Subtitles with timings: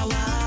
[0.00, 0.39] なは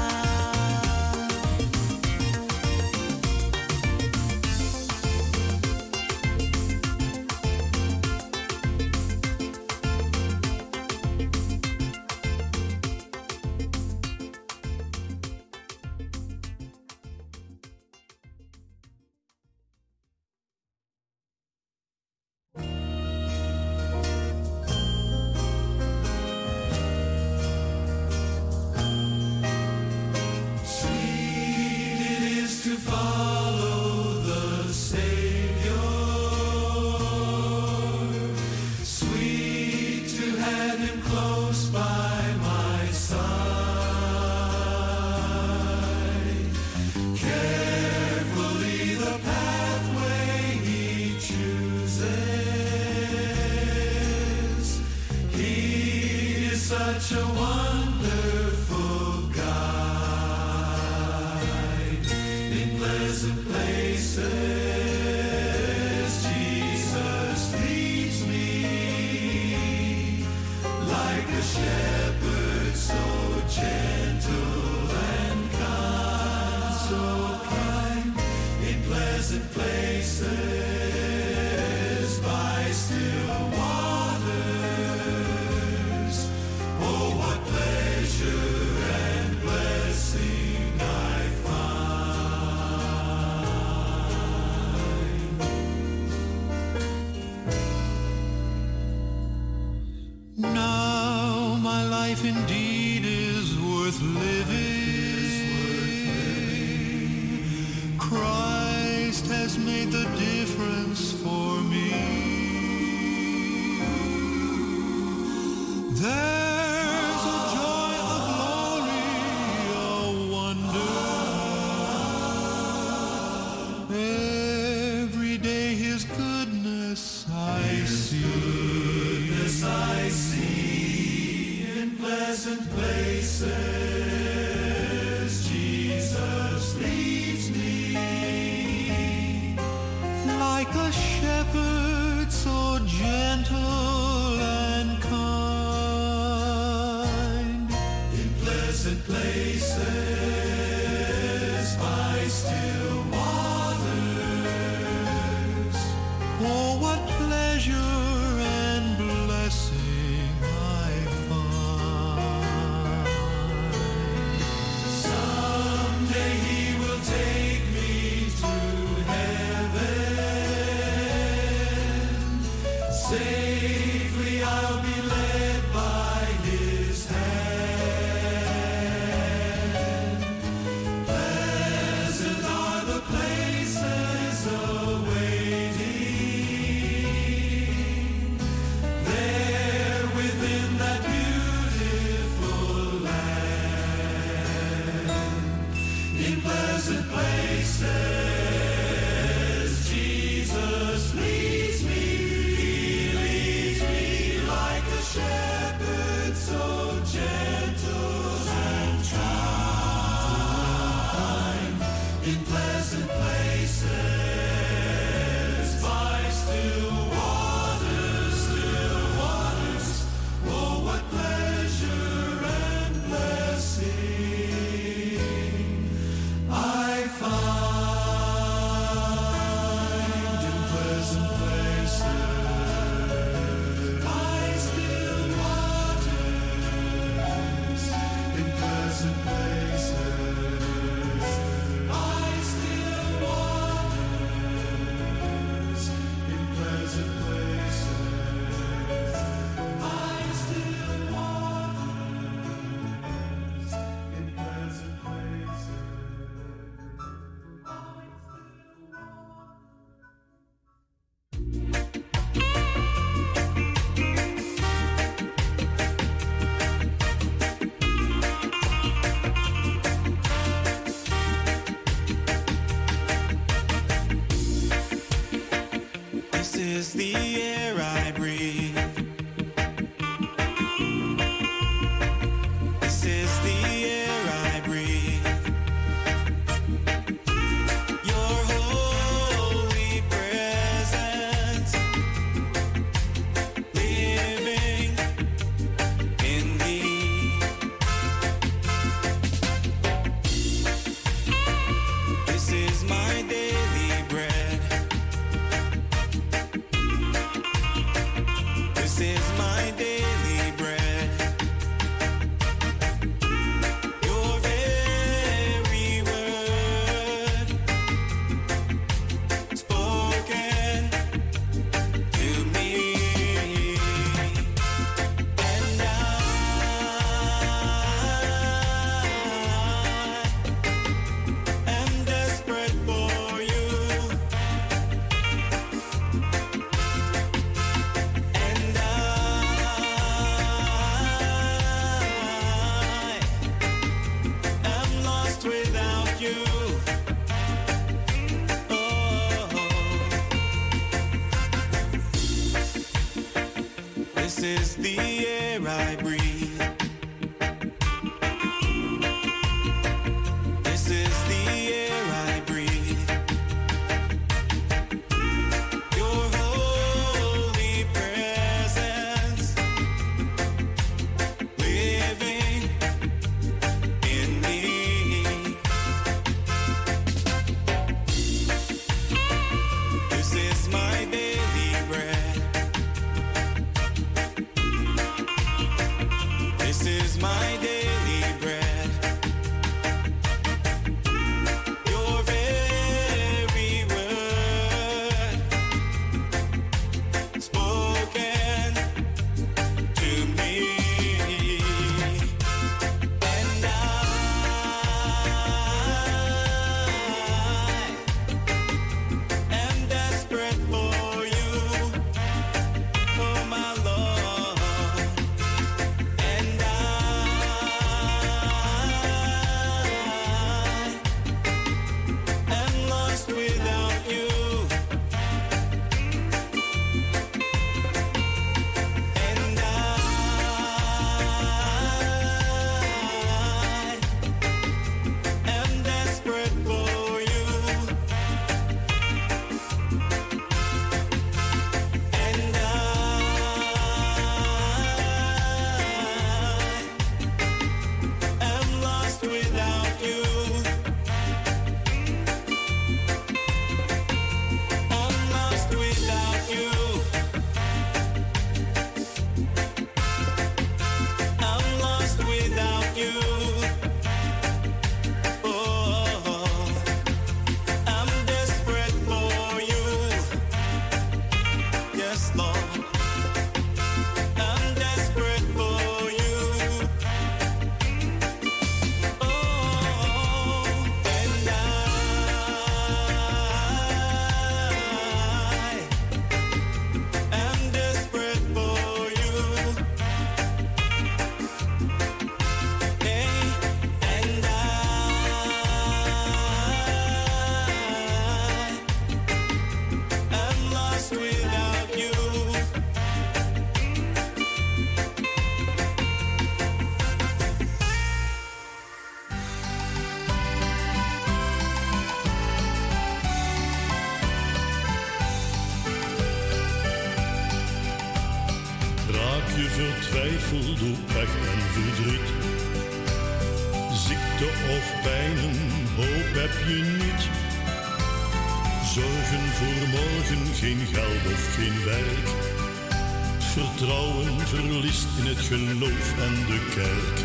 [534.55, 537.17] verliest in het geloof en de kerk.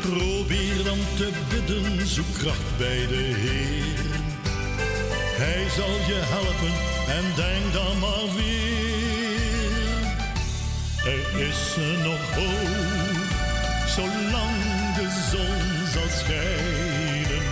[0.00, 4.22] Probeer dan te bidden, zoek kracht bij de Heer.
[5.42, 6.74] Hij zal je helpen
[7.16, 8.74] en denk dan maar weer.
[11.14, 11.62] Er is
[12.08, 13.28] nog hoop,
[13.96, 14.58] zolang
[14.98, 15.62] de zon
[15.92, 17.44] zal schijnen.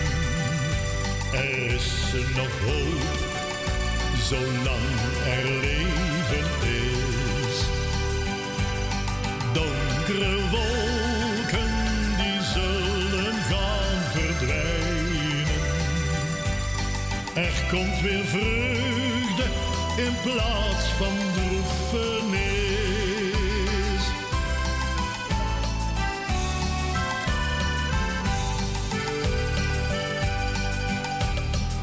[1.33, 1.89] Er is
[2.35, 3.13] nog hoop,
[4.29, 4.89] zolang
[5.25, 7.02] er leven is.
[10.13, 11.71] donkere wolken
[12.17, 15.61] die zullen gaan verdwijnen.
[17.33, 19.43] Er komt weer vreugde
[19.97, 22.51] in plaats van droefenis.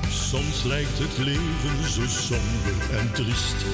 [0.08, 3.64] Soms lijkt het leven zo somber en triest.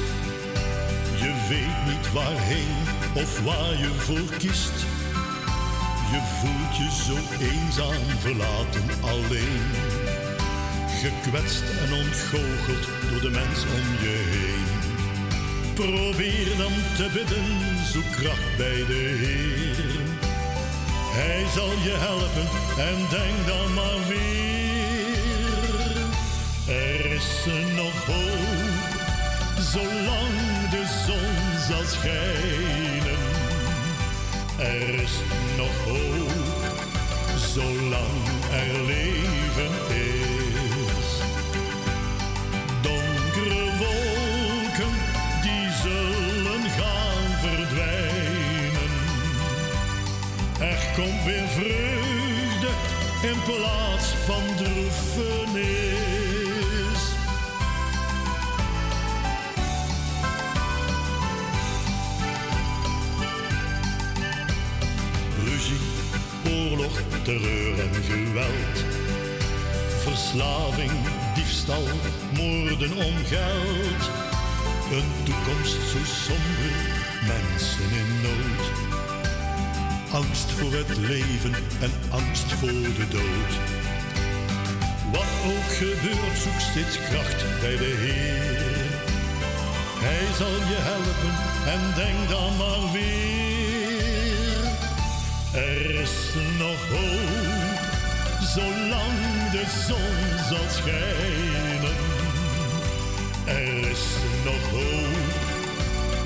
[1.19, 4.79] Je weet niet waarheen of waar je voor kiest.
[6.13, 9.63] Je voelt je zo eenzaam, verlaten, alleen.
[11.01, 14.67] Gekwetst en ontgoocheld door de mens om je heen.
[15.75, 17.47] Probeer dan te bidden,
[17.93, 19.85] zoek kracht bij de Heer.
[21.19, 22.49] Hij zal je helpen
[22.89, 24.47] en denk dan maar weer.
[26.77, 27.45] Er is
[27.75, 28.89] nog hoop,
[29.61, 30.37] zolang
[30.71, 32.76] de zon zal schijnen
[34.59, 35.13] er is
[35.57, 36.31] nog hoop,
[37.37, 41.21] zolang er leven is.
[42.83, 44.95] Donkere wolken,
[45.43, 48.93] die zullen gaan verdwijnen.
[50.61, 52.71] Er komt weer vreugde
[53.23, 56.06] in plaats van droefenis.
[67.39, 68.85] Terreur en geweld.
[70.03, 70.91] Verslaving,
[71.35, 71.87] diefstal,
[72.33, 74.03] moorden om geld.
[74.93, 76.75] Een toekomst zo somber,
[77.27, 78.65] mensen in nood.
[80.13, 83.53] Angst voor het leven en angst voor de dood.
[85.13, 88.85] Wat ook gebeurt, zoek steeds kracht bij de Heer.
[90.07, 91.35] Hij zal je helpen
[91.73, 93.27] en denk dan maar weer.
[95.57, 96.76] Er is nog
[98.57, 101.97] zolang de zon zal schijnen.
[103.45, 104.05] Er is
[104.45, 105.35] nog hoop,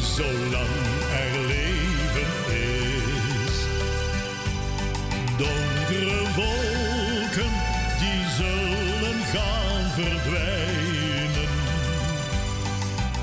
[0.00, 0.76] zolang
[1.22, 3.56] er leven is.
[5.36, 7.52] Donkere wolken,
[7.98, 11.48] die zullen gaan verdwijnen.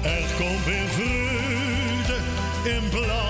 [0.01, 2.17] Er komt weer vreugde
[2.63, 3.26] in plaats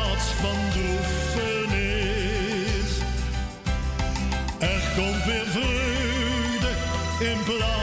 [7.20, 7.77] in plaats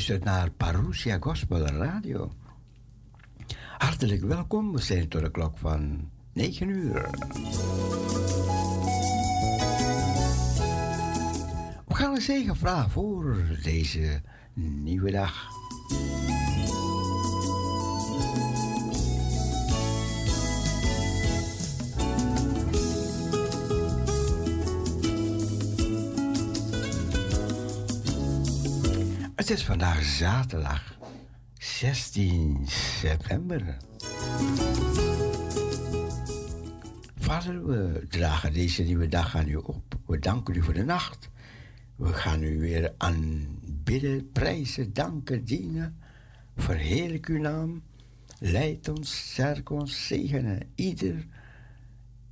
[0.00, 2.32] luistert naar Parousia Gospel Radio.
[3.78, 7.10] Hartelijk welkom, we zijn tot de klok van 9 uur.
[11.86, 14.22] We gaan een zegen vragen voor deze
[14.54, 15.59] nieuwe dag.
[29.50, 30.98] Het is vandaag zaterdag
[31.58, 32.66] 16
[33.00, 33.76] september.
[37.16, 39.98] Vader, we dragen deze nieuwe dag aan u op.
[40.06, 41.30] We danken u voor de nacht.
[41.96, 45.98] We gaan u weer aanbidden, prijzen, danken, dienen.
[46.56, 47.82] Verheerlijk uw naam.
[48.38, 50.60] Leid ons, sterk ons, zegenen.
[50.74, 51.26] Ieder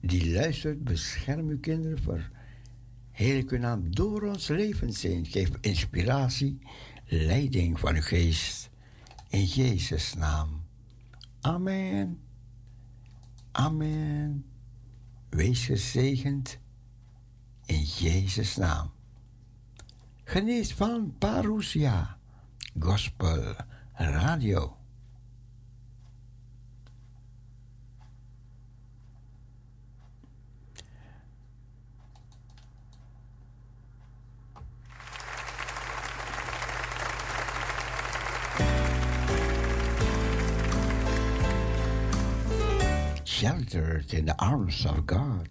[0.00, 1.98] die luistert, bescherm uw kinderen.
[3.12, 5.26] Verheerlijk uw naam door ons leven zijn.
[5.26, 6.58] Geef inspiratie,
[7.08, 8.70] leiding van uw geest.
[9.28, 10.64] In Jezus' naam.
[11.40, 12.20] Amen.
[13.52, 14.44] Amen.
[15.28, 16.58] Wees gezegend
[17.66, 18.90] in Jezus' naam.
[20.24, 22.18] Geniet van Parousia
[22.78, 23.54] Gospel
[23.92, 24.77] Radio.
[43.38, 45.48] Sheltered in the arms of God.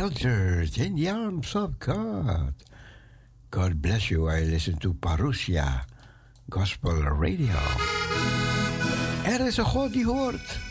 [0.00, 2.54] Sheltered in the arms of God.
[3.50, 4.30] God bless you.
[4.30, 5.84] I listen to Parousia
[6.48, 7.60] Gospel Radio.
[9.24, 10.69] Er is een God die hoort.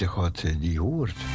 [0.00, 1.29] Deze God die hoort.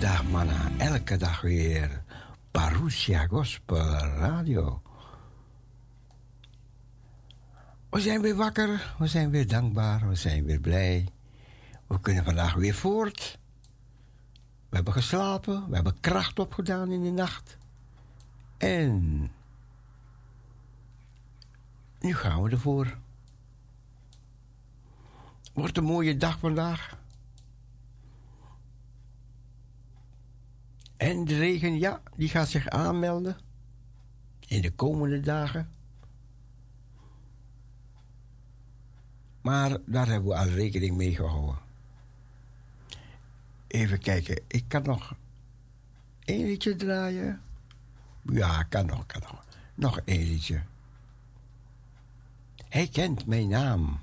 [0.00, 0.70] Dag, manna.
[0.78, 2.02] Elke dag weer.
[2.50, 4.82] Parousia Gospel Radio.
[7.90, 8.94] We zijn weer wakker.
[8.98, 10.08] We zijn weer dankbaar.
[10.08, 11.08] We zijn weer blij.
[11.86, 13.38] We kunnen vandaag weer voort.
[14.68, 15.68] We hebben geslapen.
[15.68, 17.58] We hebben kracht opgedaan in de nacht.
[18.56, 19.30] En
[22.00, 22.96] nu gaan we ervoor.
[25.52, 26.97] Wordt een mooie dag vandaag.
[30.98, 33.36] En de regen, ja, die gaat zich aanmelden
[34.46, 35.70] in de komende dagen.
[39.40, 41.58] Maar daar hebben we al rekening mee gehouden.
[43.66, 45.14] Even kijken, ik kan nog
[46.24, 47.40] één liedje draaien.
[48.22, 49.44] Ja, kan nog, kan nog.
[49.74, 50.62] Nog één liedje.
[52.68, 54.00] Hij kent mijn naam.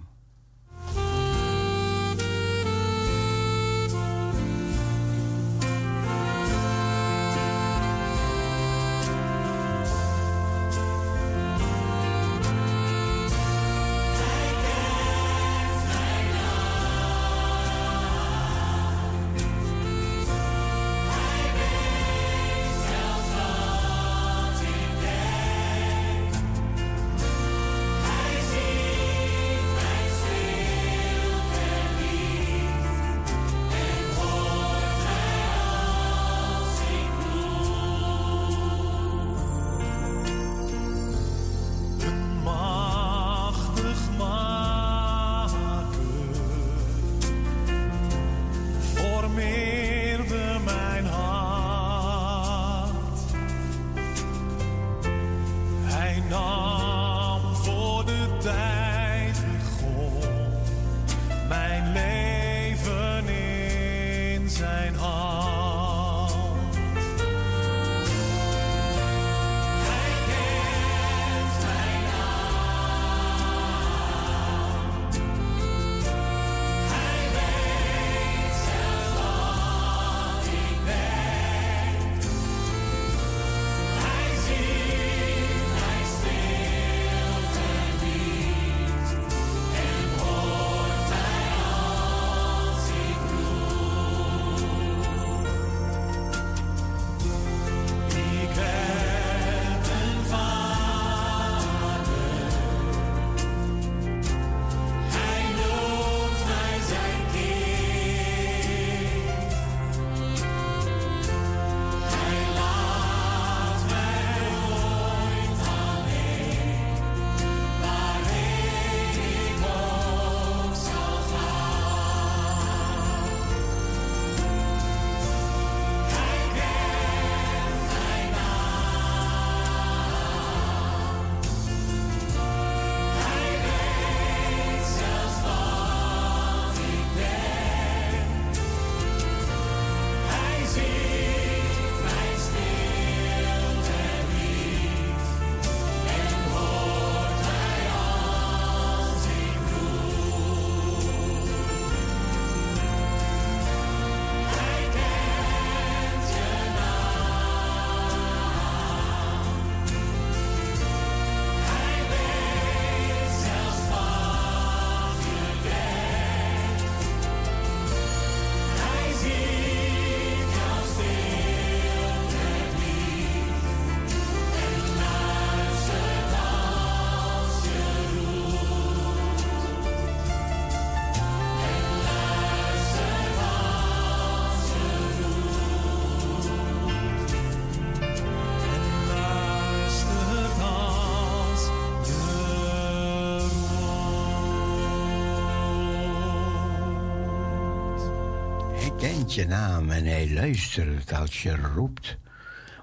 [199.36, 202.18] Je naam en hij luistert als je roept.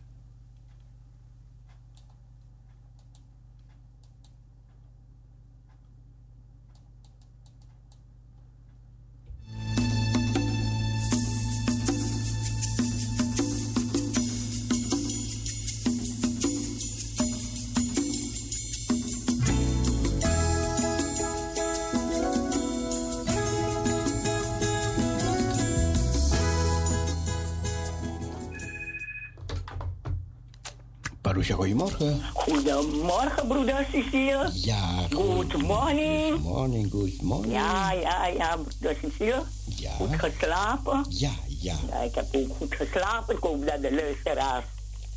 [31.38, 32.22] Marusha, goedemorgen.
[32.34, 34.50] Goedemorgen, broeder Cecile.
[34.54, 36.32] Ja, Good morning.
[36.32, 37.54] Good morning, good morning.
[37.54, 39.44] Ja, ja, ja, broeder Cecile.
[39.66, 39.92] Ja.
[39.92, 41.06] Goed geslapen.
[41.10, 41.76] Ja, ja.
[41.90, 43.36] Ja, ik heb ook goed geslapen.
[43.36, 44.66] Ik hoop dat de luisteraars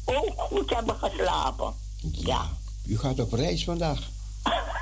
[0.04, 1.74] ook goed hebben geslapen.
[2.12, 2.48] Ja.
[2.86, 4.08] U gaat op reis vandaag.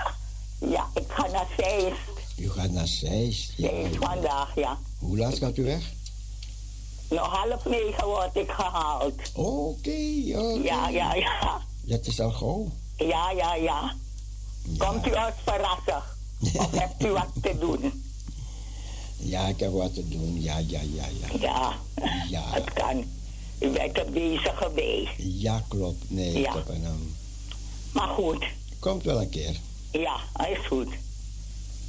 [0.60, 1.98] Ja, ik ga naar Zeist.
[2.38, 3.52] U gaat naar Zeist.
[3.56, 3.68] Ja.
[3.68, 4.78] Zeist vandaag, ja.
[4.98, 5.82] Hoe laat gaat u weg?
[7.10, 9.14] Nog half negen word ik gehaald.
[9.34, 9.90] Oké.
[10.62, 11.60] Ja, ja, ja.
[11.82, 12.70] Dat is al gauw.
[12.96, 13.94] Ja, ja, ja.
[14.78, 16.02] Komt u ons verrassen?
[16.54, 18.04] Of hebt u wat te doen?
[19.16, 20.40] Ja, ik heb wat te doen.
[20.42, 21.38] Ja, ja, ja, ja.
[21.40, 21.72] Ja,
[22.28, 23.04] Ja, het kan.
[23.58, 25.12] U bent op deze geweest.
[25.16, 26.10] ja klopt.
[26.10, 26.54] Nee, ik Ja.
[26.54, 26.84] heb een...
[26.84, 27.16] um,
[27.92, 28.44] Maar goed,
[28.78, 29.56] komt wel een keer.
[29.90, 30.16] ja,
[30.48, 30.88] is goed.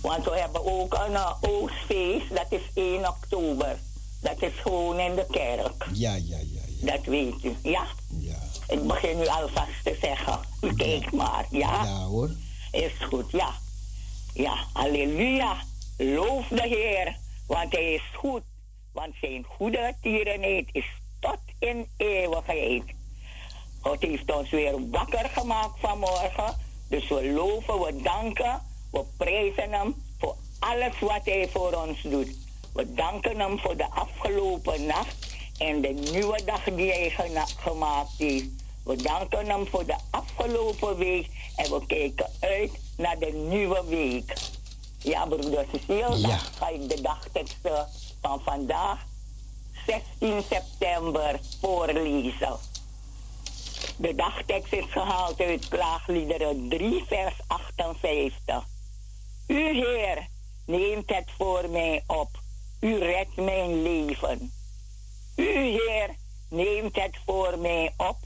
[0.01, 3.79] Want we hebben ook een uh, oostfeest, dat is 1 oktober.
[4.21, 5.87] Dat is gewoon in de kerk.
[5.93, 6.91] Ja, ja, ja, ja.
[6.91, 7.85] Dat weet u, ja?
[8.19, 10.39] Ja, Ik begin nu alvast te zeggen.
[10.61, 11.83] U kijkt maar, ja?
[11.83, 12.29] ja hoor.
[12.71, 13.51] Is goed, ja.
[14.33, 15.57] Ja, halleluja.
[15.97, 18.41] Loof de Heer, want Hij is goed.
[18.93, 20.85] Want zijn goede tierenheid is
[21.19, 22.83] tot in eeuwigheid.
[23.81, 26.55] God heeft ons weer wakker gemaakt vanmorgen.
[26.87, 32.47] Dus we loven, we danken, we prijzen Hem voor alles wat Hij voor ons doet.
[32.79, 37.09] We danken Hem voor de afgelopen nacht en de nieuwe dag die Hij
[37.57, 38.47] gemaakt heeft.
[38.83, 44.33] We danken Hem voor de afgelopen week en we kijken uit naar de nieuwe week.
[44.97, 46.27] Ja, broeder Cecile, Ja.
[46.27, 47.87] dan ga ik de dagteksten
[48.21, 49.05] van vandaag,
[50.19, 52.57] 16 september, voorlezen.
[53.97, 58.63] De dagtekst is gehaald uit Klaagliederen 3, vers 58.
[59.47, 60.27] U, Heer,
[60.65, 62.38] neemt het voor mij op.
[62.79, 64.51] U redt mijn leven.
[65.35, 66.09] U, Heer,
[66.49, 68.17] neemt het voor mij op.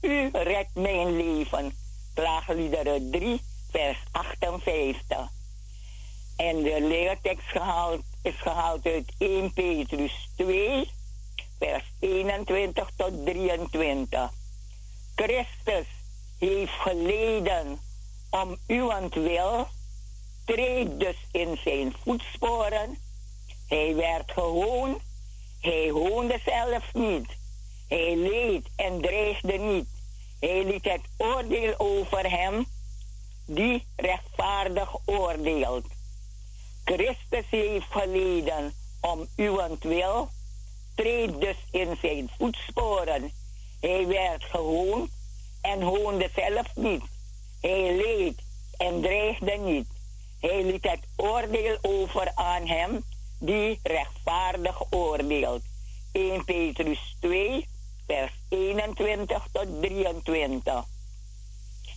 [0.00, 1.72] U redt mijn leven.
[2.14, 5.28] Klaagliederen 3, vers 58.
[6.36, 10.90] En de leertekst gehaald, is gehaald uit 1 Petrus 2,
[11.58, 14.30] vers 21 tot 23.
[15.14, 15.86] Christus
[16.38, 17.80] heeft geleden
[18.30, 19.66] om uwentwil,
[20.44, 22.98] treed dus in zijn voetsporen.
[23.70, 25.02] Hij werd gehoond,
[25.60, 27.26] hij hoonde zelf niet.
[27.88, 29.88] Hij leed en dreigde niet.
[30.40, 32.66] Hij liet het oordeel over hem
[33.44, 35.84] die rechtvaardig oordeelt.
[36.84, 40.28] Christus heeft geleden om uwentwil,
[40.94, 43.32] treed dus in zijn voetsporen.
[43.80, 45.10] Hij werd gehoond
[45.60, 47.04] en hoonde zelf niet.
[47.60, 48.42] Hij leed
[48.76, 49.88] en dreigde niet.
[50.40, 53.04] Hij liet het oordeel over aan hem
[53.40, 55.62] die rechtvaardig oordeelt.
[56.12, 57.68] 1 Petrus 2,
[58.06, 60.84] vers 21 tot 23.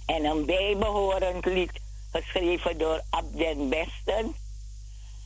[0.06, 1.72] En een bijbehorend lied
[2.12, 4.36] geschreven door Abden Besten.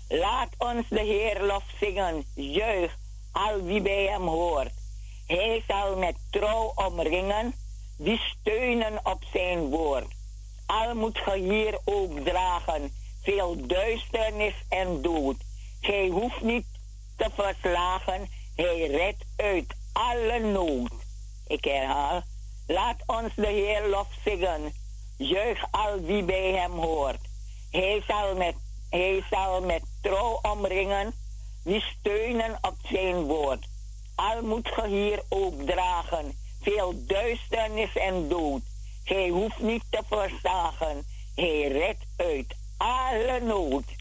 [0.09, 2.97] Laat ons de Heer lof zingen, juich
[3.31, 4.71] al wie bij hem hoort.
[5.25, 7.53] Hij zal met trouw omringen,
[7.97, 10.15] die steunen op zijn woord.
[10.65, 15.35] Al moet ge hier ook dragen, veel duisternis en dood.
[15.87, 16.65] Gij hoeft niet
[17.15, 20.91] te verslagen, hij redt uit alle nood.
[21.47, 22.21] Ik herhaal,
[22.67, 24.73] laat ons de Heer lof zingen,
[25.17, 27.19] juich al wie bij hem hoort.
[27.71, 28.55] Hij zal met,
[28.89, 31.13] hij zal met trouw omringen,
[31.63, 33.67] die steunen op zijn woord.
[34.15, 38.61] Al moet ge hier ook dragen, veel duisternis en dood.
[39.03, 43.96] Gij hoeft niet te verzagen, hij redt uit alle nood.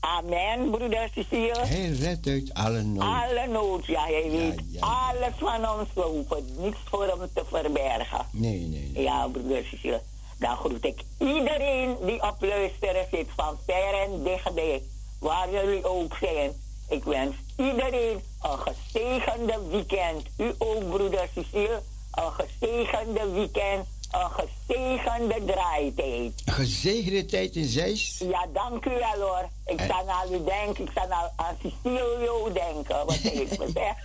[0.00, 1.66] Amen, broeder Cecile.
[1.66, 3.02] Hij redt uit alle nood.
[3.02, 4.80] Alle nood, ja, hij weet ja, ja.
[4.80, 5.88] alles van ons.
[5.94, 8.26] We hoeven niets voor hem te verbergen.
[8.32, 9.02] Nee, nee, nee.
[9.02, 10.02] Ja, broeder Cecile.
[10.38, 14.82] Dan groet ik iedereen die op luisteren zit, van ver en dichtbij,
[15.20, 16.52] waar jullie ook zijn.
[16.88, 20.26] Ik wens iedereen een gezegende weekend.
[20.36, 26.42] U ook, broeder Cecile, een gezegende weekend, een gezegende draaitijd.
[26.44, 28.20] Een gezegende tijd in Zeist.
[28.22, 29.48] Ja, dank u wel hoor.
[29.66, 33.98] Ik sta aan u denken, ik sta aan, aan Cecilio denken, wat heeft me zegt.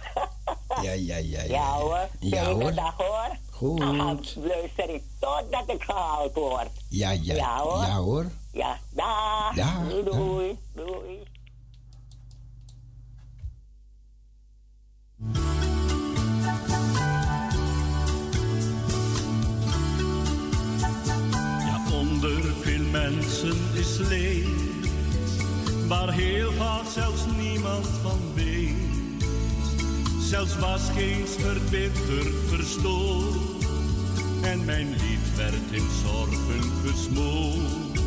[0.82, 1.41] Ja, ja, ja.
[1.41, 2.74] Ja, Ja hoor, Ja hoor.
[2.74, 3.38] dag hoor.
[3.51, 3.80] Goed.
[3.80, 3.95] Dan
[4.36, 6.70] luister ik totdat ik gehaald word.
[6.89, 7.34] Ja, ja.
[7.36, 7.82] Ja, hoor.
[7.82, 8.32] Ja hoor.
[8.51, 9.56] Ja, dag.
[9.56, 9.88] Dag.
[9.89, 10.60] Doei, doei.
[10.74, 11.20] Doei.
[25.93, 29.25] Waar heel vaak zelfs niemand van weet.
[30.19, 33.65] Zelfs was geen verbitterd verstoord,
[34.41, 38.01] en mijn lied werd in zorgen gesmoord.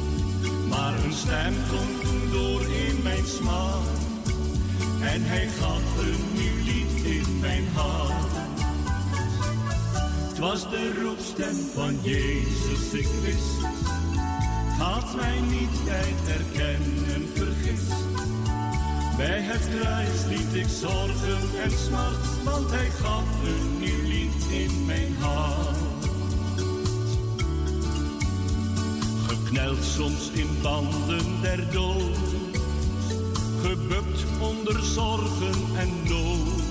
[0.68, 3.96] Maar een stem klonk door in mijn smaak
[5.00, 8.34] en hij gaf een nieuw lied in mijn hart.
[10.28, 13.75] Het was de roepstem van Jezus, ik wist,
[14.78, 17.94] had mij niet bij herkennen vergist.
[19.16, 24.84] Bij het kruis liet ik zorgen en smart, want hij gaf een nieuw lied in
[24.86, 25.76] mijn hart.
[29.26, 32.18] Gekneld soms in banden der dood,
[33.62, 36.64] gebukt onder zorgen en nood.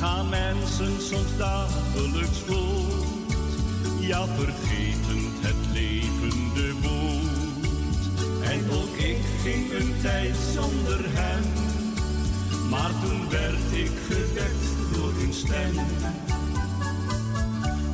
[0.00, 3.36] Gaan mensen soms dagelijks voort,
[4.00, 5.87] ja vergetend het woord.
[8.70, 11.44] Ook ik ging een tijd zonder hem,
[12.70, 15.74] maar toen werd ik gewekt door een stem.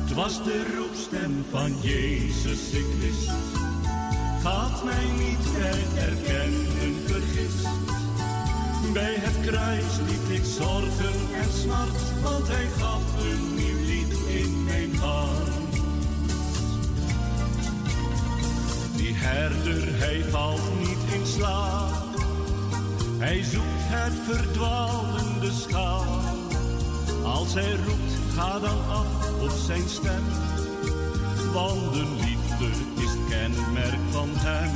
[0.03, 3.31] Het was de roepstem van Jezus, ik wist,
[4.41, 5.45] gaat mij niet
[5.93, 7.67] herkennen vergist.
[8.93, 14.63] Bij het kruis liet ik zorgen en smart, want hij gaf een nieuw lied in
[14.63, 15.64] mijn hart.
[19.15, 22.05] Herder, hij valt niet in slaap.
[23.17, 26.33] Hij zoekt het verdwalende schaap.
[27.23, 30.23] Als hij roept, ga dan af op zijn stem.
[31.53, 32.67] Want de liefde
[33.03, 34.71] is het kenmerk van hem.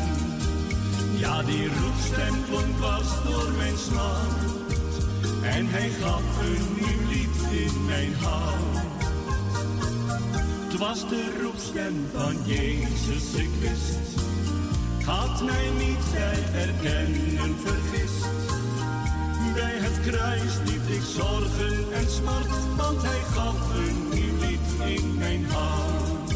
[1.18, 4.58] Ja, die roepstem klonk was door mijn smart.
[5.44, 8.88] En hij gaf een nieuw lied in mijn hart.
[10.70, 13.50] Het was de roepstem van Jezus, ik.
[15.10, 18.26] Had mij niet bij herkennen vergist.
[19.54, 25.18] Bij het kruis liet ik zorgen en smart, want hij gaf een nieuw lied in
[25.18, 26.34] mijn hart.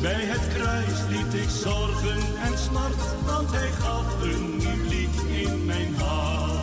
[0.00, 5.64] Bij het kruis liet ik zorgen en smart, want hij gaf een nieuw lied in
[5.64, 6.57] mijn hart.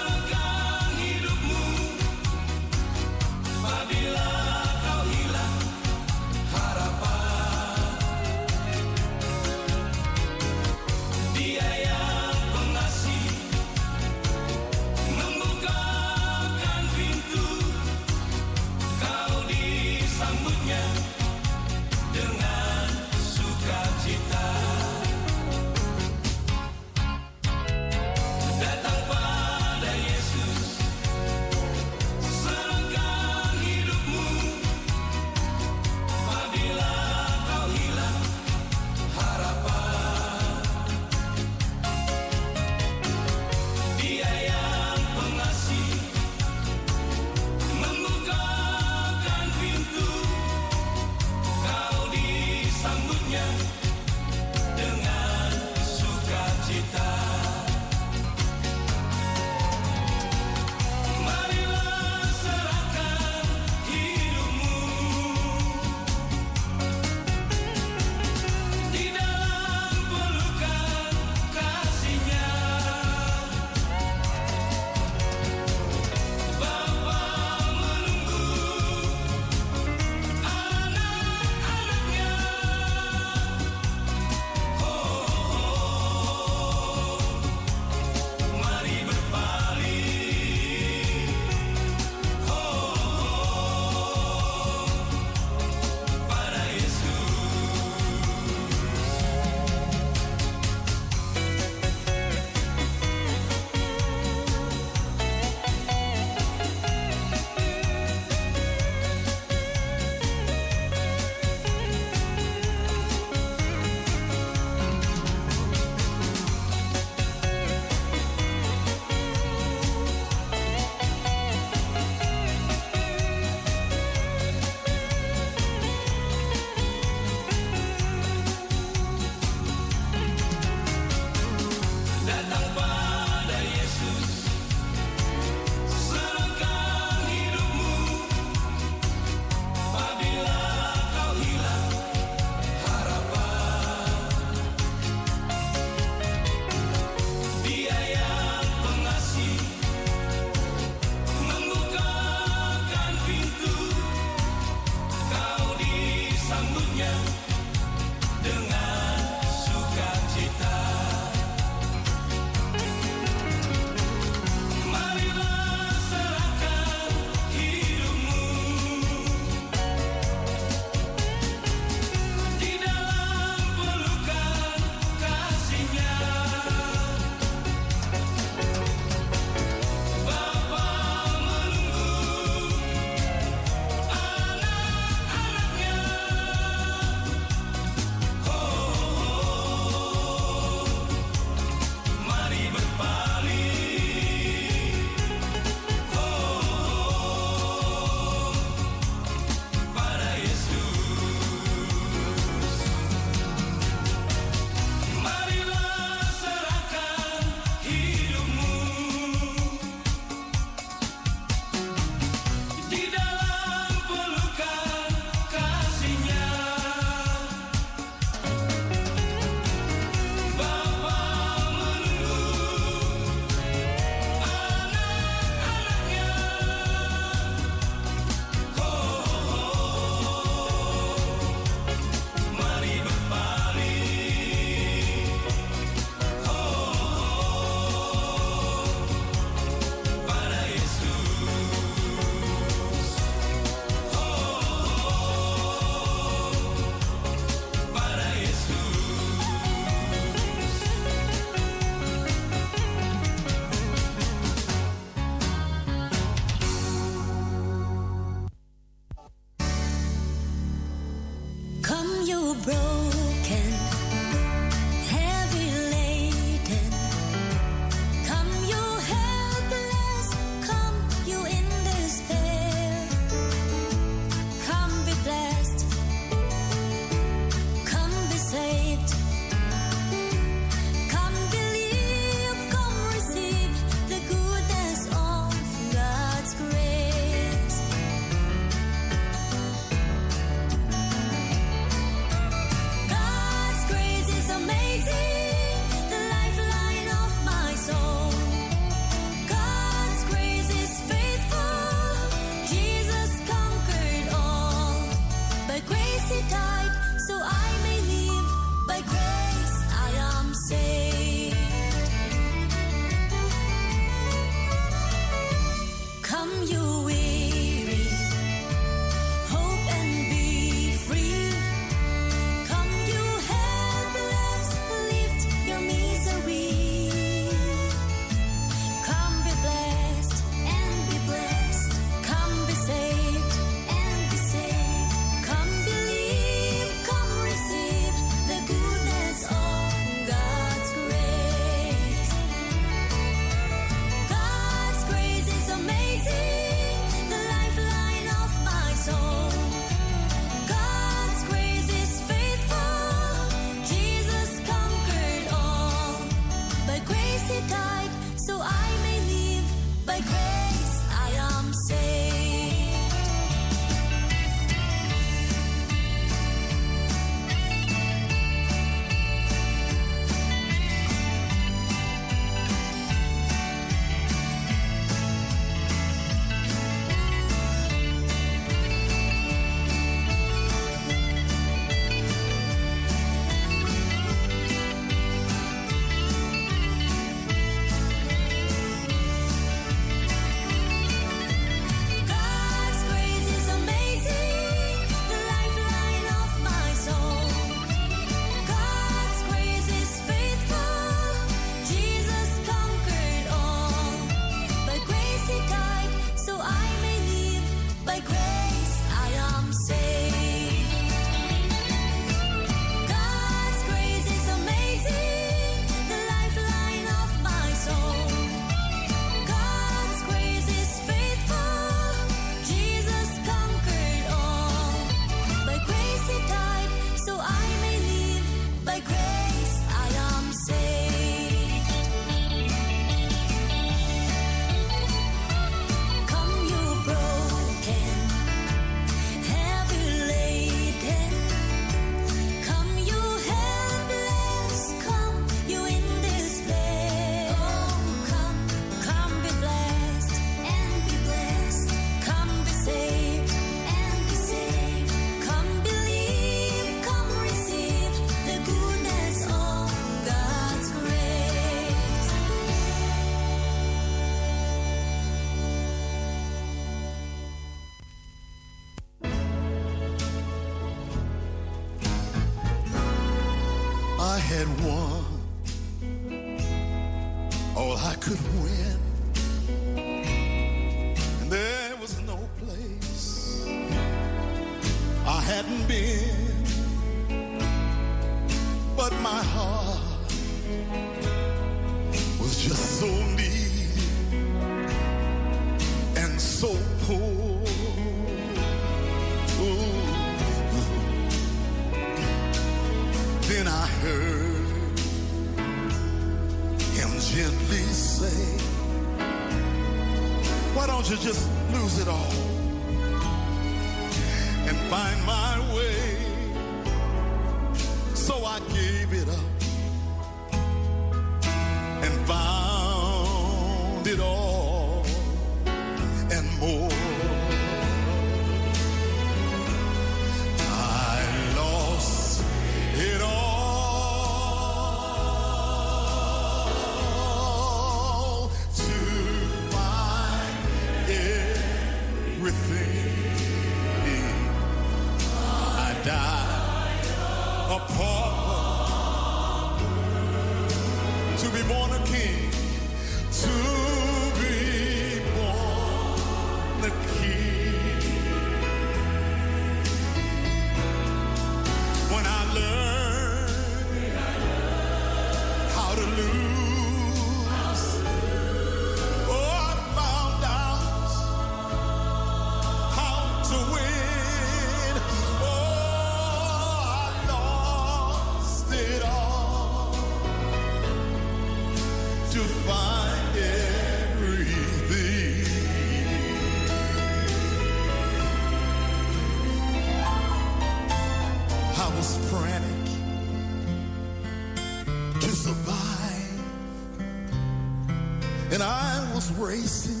[599.21, 600.00] Was racing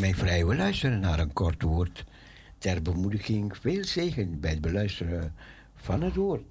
[0.00, 0.46] mij vrij.
[0.46, 2.04] We luisteren naar een kort woord
[2.58, 3.56] ter bemoediging.
[3.56, 5.34] Veel zegen bij het beluisteren
[5.76, 6.42] van het woord.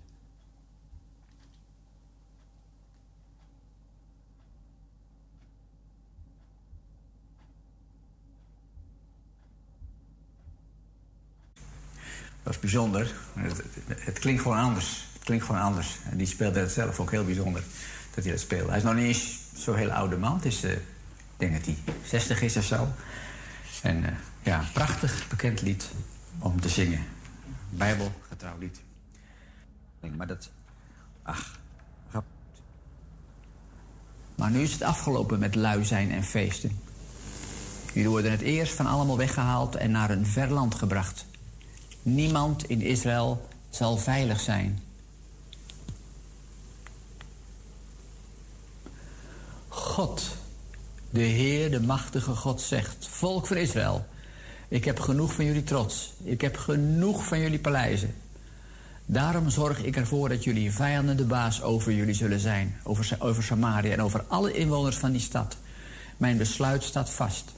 [12.43, 13.11] Dat is bijzonder.
[13.33, 13.61] Het,
[14.05, 15.05] het- klinkt gewoon anders.
[15.13, 15.97] Het klinkt gewoon anders.
[16.09, 17.63] En die speelde het zelf ook heel bijzonder
[18.15, 18.67] dat hij dat speelde.
[18.67, 20.35] Hij is nog niet eens zo'n hele oude man.
[20.35, 20.79] Het is, eh, ik
[21.37, 22.87] denk dat hij 60 is of zo.
[23.81, 24.11] En eh,
[24.43, 25.91] ja, prachtig bekend lied
[26.39, 27.05] om te zingen.
[27.69, 28.81] Bijbelgetrouw lied.
[30.15, 30.51] Maar dat...
[31.23, 31.59] Ach.
[34.39, 36.79] Maar nu is het afgelopen met lui zijn en feesten.
[37.93, 41.25] Jullie worden het eerst van allemaal weggehaald en naar een ver land gebracht.
[42.01, 44.79] Niemand in Israël zal veilig zijn.
[49.67, 50.37] God,
[51.09, 54.05] de Heer, de machtige God zegt: Volk van Israël,
[54.67, 56.13] ik heb genoeg van jullie trots.
[56.23, 58.15] Ik heb genoeg van jullie paleizen.
[59.05, 62.75] Daarom zorg ik ervoor dat jullie vijanden de baas over jullie zullen zijn.
[62.83, 65.57] Over, over Samaria en over alle inwoners van die stad.
[66.17, 67.51] Mijn besluit staat vast.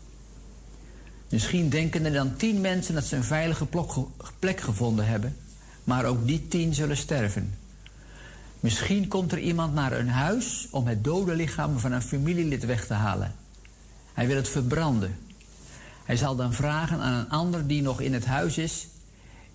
[1.30, 3.68] Misschien denken er dan tien mensen dat ze een veilige
[4.40, 5.36] plek gevonden hebben.
[5.84, 7.54] Maar ook die tien zullen sterven.
[8.60, 12.86] Misschien komt er iemand naar een huis om het dode lichaam van een familielid weg
[12.86, 13.36] te halen.
[14.14, 15.18] Hij wil het verbranden.
[16.04, 18.88] Hij zal dan vragen aan een ander die nog in het huis is: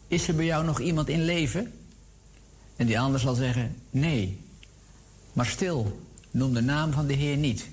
[0.08, 1.72] Is er bij jou nog iemand in leven?
[2.76, 4.44] En die ander zal zeggen: Nee.
[5.32, 6.00] Maar stil,
[6.30, 7.68] noem de naam van de Heer niet.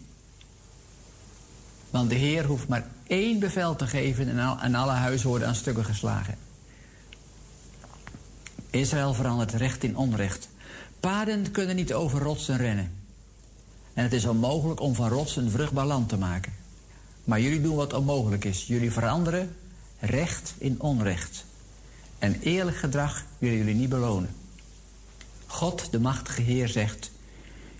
[1.89, 5.47] Want de Heer hoeft maar één bevel te geven en, al, en alle huizen worden
[5.47, 6.37] aan stukken geslagen.
[8.69, 10.49] Israël verandert recht in onrecht.
[10.99, 12.91] Paden kunnen niet over rotsen rennen.
[13.93, 16.53] En het is onmogelijk om van rotsen vruchtbaar land te maken.
[17.23, 18.67] Maar jullie doen wat onmogelijk is.
[18.67, 19.55] Jullie veranderen
[19.99, 21.45] recht in onrecht.
[22.19, 24.35] En eerlijk gedrag willen jullie niet belonen.
[25.45, 27.11] God, de machtige Heer, zegt...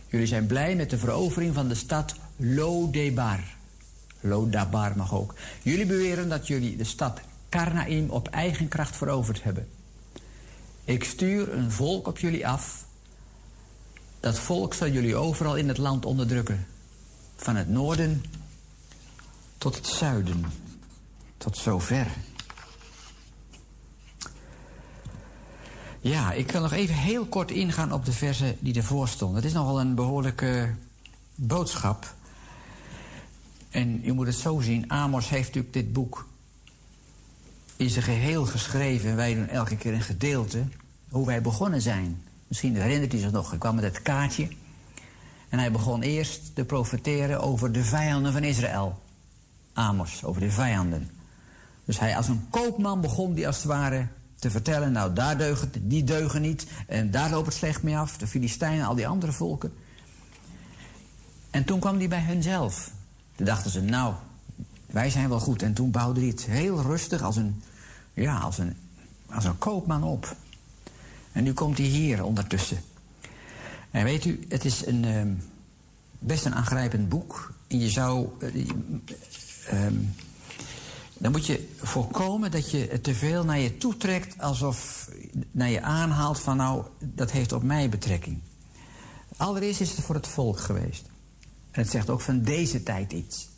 [0.08, 3.40] Jullie zijn blij met de verovering van de stad Lodebar.
[4.20, 5.34] Lodabar mag ook.
[5.62, 9.68] Jullie beweren dat jullie de stad Karnaim op eigen kracht veroverd hebben.
[10.84, 12.86] Ik stuur een volk op jullie af.
[14.20, 16.68] Dat volk zal jullie overal in het land onderdrukken.
[17.36, 18.24] Van het noorden
[19.64, 20.46] tot het zuiden.
[21.38, 22.08] Tot zover.
[26.00, 29.36] Ja, ik kan nog even heel kort ingaan op de versen die ervoor stonden.
[29.36, 30.76] Het is nogal een behoorlijke
[31.36, 32.14] boodschap.
[33.70, 36.28] En je moet het zo zien, Amos heeft natuurlijk dit boek
[37.76, 39.10] in zijn geheel geschreven.
[39.10, 40.64] En wij doen elke keer een gedeelte
[41.10, 42.24] hoe wij begonnen zijn.
[42.48, 44.48] Misschien herinnert u zich nog, ik kwam met het kaartje.
[45.50, 49.03] En hij begon eerst te profeteren over de vijanden van Israël.
[49.74, 51.10] Amos, over de vijanden.
[51.86, 54.92] Dus hij als een koopman begon die als het ware te vertellen...
[54.92, 58.18] nou, daar deugen, die deugen niet en daar loopt het slecht mee af.
[58.18, 59.74] De Filistijnen, al die andere volken.
[61.50, 62.92] En toen kwam hij bij hunzelf.
[63.36, 64.14] Toen dachten ze, nou,
[64.86, 65.62] wij zijn wel goed.
[65.62, 67.64] En toen bouwde hij het heel rustig als een,
[68.14, 68.76] ja, als een,
[69.30, 70.36] als een koopman op.
[71.32, 72.78] En nu komt hij hier ondertussen.
[73.92, 75.22] En weet u, het is een, uh,
[76.20, 77.54] best een aangrijpend boek.
[77.68, 78.28] En je zou...
[78.40, 78.70] Uh,
[79.74, 80.16] um,
[81.18, 84.42] dan moet je voorkomen dat je het te veel naar je toe trekt...
[84.42, 85.10] alsof
[85.52, 88.40] naar je aanhaalt van nou, dat heeft op mij betrekking.
[89.38, 91.06] Allereerst is het voor het volk geweest.
[91.72, 93.50] En het zegt ook van deze tijd iets.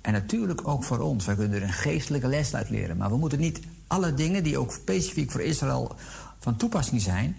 [0.00, 1.26] En natuurlijk ook voor ons.
[1.26, 2.96] Wij kunnen er een geestelijke les uit leren.
[2.96, 5.96] Maar we moeten niet alle dingen die ook specifiek voor Israël
[6.38, 7.36] van toepassing zijn...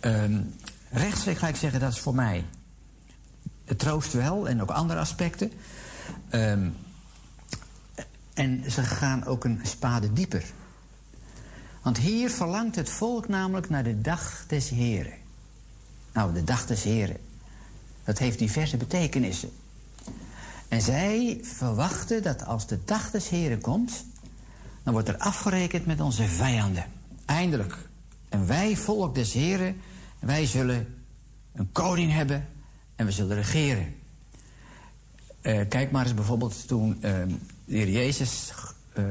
[0.00, 0.54] Um,
[0.90, 2.44] rechtstreeks ga ik zeggen, dat is voor mij.
[3.64, 5.52] Het troost wel en ook andere aspecten.
[6.30, 6.74] Um,
[8.34, 10.44] en ze gaan ook een spade dieper.
[11.82, 15.12] Want hier verlangt het volk namelijk naar de dag des Heren.
[16.12, 17.16] Nou, de dag des Heren.
[18.04, 19.50] Dat heeft diverse betekenissen.
[20.68, 24.04] En zij verwachten dat als de dag des Heren komt...
[24.82, 26.84] dan wordt er afgerekend met onze vijanden.
[27.24, 27.88] Eindelijk.
[28.28, 29.80] En wij, volk des Heren,
[30.18, 30.94] wij zullen
[31.52, 32.48] een koning hebben
[32.96, 33.94] en we zullen regeren.
[35.42, 37.22] Uh, kijk maar eens bijvoorbeeld toen uh,
[37.64, 38.52] de heer Jezus
[38.98, 39.04] uh,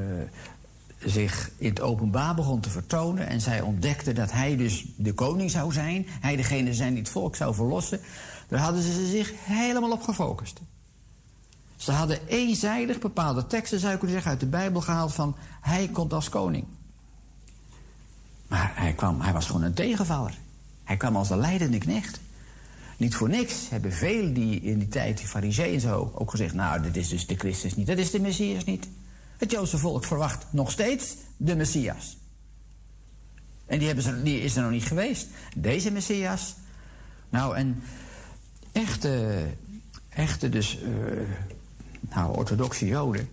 [1.05, 3.27] zich in het openbaar begon te vertonen...
[3.27, 6.05] en zij ontdekte dat hij dus de koning zou zijn...
[6.07, 7.99] hij degene zijn die het volk zou verlossen...
[8.47, 10.61] daar hadden ze zich helemaal op gefocust.
[11.75, 14.31] Ze hadden eenzijdig bepaalde teksten, zou ik kunnen zeggen...
[14.31, 16.65] uit de Bijbel gehaald van hij komt als koning.
[18.47, 20.38] Maar hij, kwam, hij was gewoon een tegenvaller.
[20.84, 22.19] Hij kwam als de leidende knecht.
[22.97, 26.53] Niet voor niks hebben velen die in die tijd, die fariseeën zo, ook gezegd...
[26.53, 28.87] nou, dit is dus de Christus niet, dat is de Messias niet.
[29.37, 32.17] Het Joodse volk verwacht nog steeds de Messias.
[33.65, 35.27] En die, hebben ze, is er nog niet geweest.
[35.57, 36.55] Deze Messias.
[37.29, 37.83] Nou, en
[38.71, 39.43] echte,
[40.09, 41.21] echte dus, uh,
[41.99, 43.29] nou, orthodoxe Joden...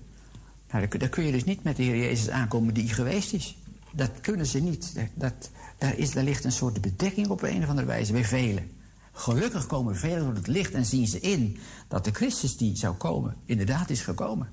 [0.70, 3.56] Nou, daar, kun je dus niet met de Heer Jezus aankomen die geweest is.
[3.92, 4.94] Dat kunnen ze niet.
[5.14, 8.70] Dat, daar, is, daar ligt een soort bedekking op een of andere wijze bij velen.
[9.12, 11.58] Gelukkig komen velen door het licht en zien ze in
[11.88, 14.52] dat de Christus die zou komen inderdaad is gekomen.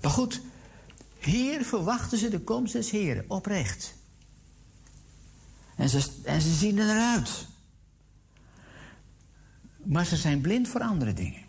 [0.00, 0.40] Maar goed,
[1.18, 3.94] hier verwachten ze de komst des Heren oprecht.
[5.76, 7.46] En ze, en ze zien eruit.
[9.84, 11.42] Maar ze zijn blind voor andere dingen.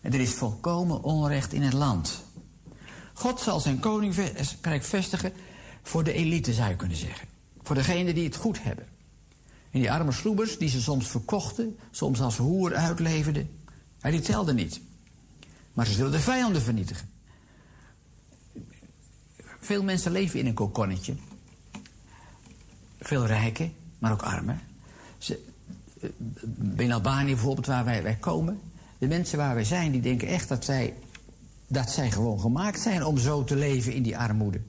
[0.00, 2.24] En er is volkomen onrecht in het land.
[3.12, 5.32] God zal zijn koninkrijk vestigen
[5.82, 7.28] voor de elite, zou je kunnen zeggen.
[7.62, 8.86] Voor degenen die het goed hebben.
[9.70, 13.50] En die arme sloebers die ze soms verkochten, soms als hoer uitleverden,
[14.00, 14.80] die telden niet.
[15.72, 17.08] Maar ze zullen de vijanden vernietigen.
[19.60, 21.14] Veel mensen leven in een kokonnetje.
[23.00, 24.60] Veel rijken, maar ook armen.
[25.18, 25.44] Ze,
[26.76, 28.60] in Albanië bijvoorbeeld, waar wij, wij komen...
[28.98, 30.94] de mensen waar wij zijn, die denken echt dat zij,
[31.66, 33.04] dat zij gewoon gemaakt zijn...
[33.04, 34.60] om zo te leven in die armoede.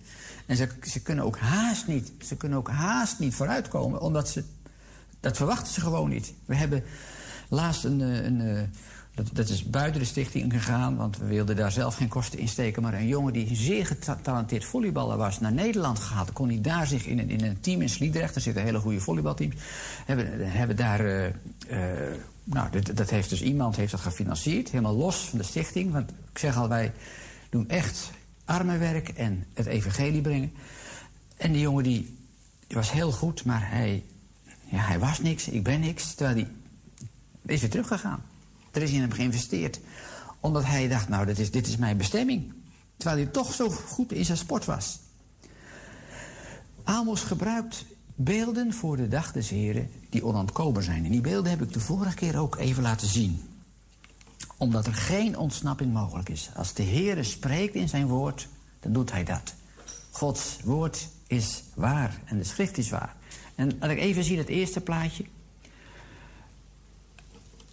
[0.45, 4.01] En ze, ze kunnen ook haast niet, ze kunnen ook haast niet vooruitkomen...
[4.01, 4.43] omdat ze
[5.27, 6.33] dat verwachten ze gewoon niet.
[6.45, 6.83] We hebben
[7.49, 8.01] laatst een...
[8.01, 8.61] Eh, een, eh,
[9.15, 12.47] dat, dat, is buiten de stichting gegaan, want we wilden daar zelf geen kosten in
[12.47, 12.81] steken.
[12.81, 16.33] Maar een jongen die zeer getalenteerd volleyballer was, naar Nederland gehaald.
[16.33, 18.99] Kon hij daar zich in een, in een team in Sliedrecht, er zitten hele goede
[18.99, 19.55] volleybalteams.
[20.05, 21.05] Hebben, hebben daar.
[21.05, 21.25] Uh,
[22.43, 25.91] nou, dat, dat, heeft dus iemand heeft dat gefinancierd, helemaal los van de stichting.
[25.91, 26.93] Want ik zeg al, wij
[27.49, 28.11] doen echt
[28.45, 30.51] armenwerk en het evangelie brengen.
[31.37, 32.17] En die jongen die
[32.67, 34.03] was heel goed, maar hij
[34.69, 36.13] Ja, hij was niks, ik ben niks.
[36.13, 36.47] Terwijl hij
[37.55, 38.23] is weer teruggegaan.
[38.71, 39.79] Er is in hem geïnvesteerd.
[40.39, 42.53] Omdat hij dacht, nou, dit is, dit is mijn bestemming.
[42.97, 44.99] Terwijl hij toch zo goed in zijn sport was.
[46.83, 47.85] Amos gebruikt
[48.15, 51.05] beelden voor de dag des Heren die onontkoombaar zijn.
[51.05, 53.41] En die beelden heb ik de vorige keer ook even laten zien.
[54.57, 56.49] Omdat er geen ontsnapping mogelijk is.
[56.55, 58.47] Als de Heere spreekt in zijn woord,
[58.79, 59.53] dan doet hij dat.
[60.11, 63.15] Gods woord is waar en de schrift is waar.
[63.57, 65.23] En laat ik even zien het eerste plaatje.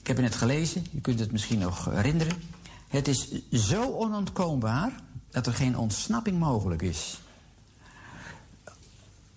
[0.01, 2.43] Ik heb het net gelezen, je kunt het misschien nog herinneren.
[2.89, 4.93] Het is zo onontkoombaar
[5.31, 7.21] dat er geen ontsnapping mogelijk is.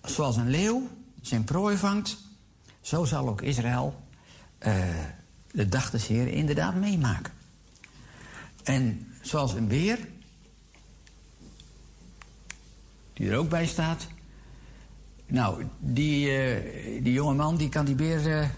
[0.02, 0.88] Zoals een leeuw
[1.20, 2.18] zijn prooi vangt,
[2.80, 4.02] zo zal ook Israël
[4.66, 4.84] uh,
[5.50, 7.32] de dag des Heren inderdaad meemaken.
[8.62, 10.08] En zoals een beer,
[13.12, 14.06] die er ook bij staat.
[15.28, 18.26] Nou, die, uh, die jonge man die kan die beer.
[18.26, 18.48] Uh,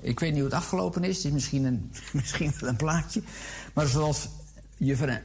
[0.00, 1.24] ik weet niet hoe het afgelopen is.
[1.24, 3.22] Is misschien een, misschien wel een plaatje.
[3.74, 4.28] Maar zoals
[4.76, 5.20] je van een,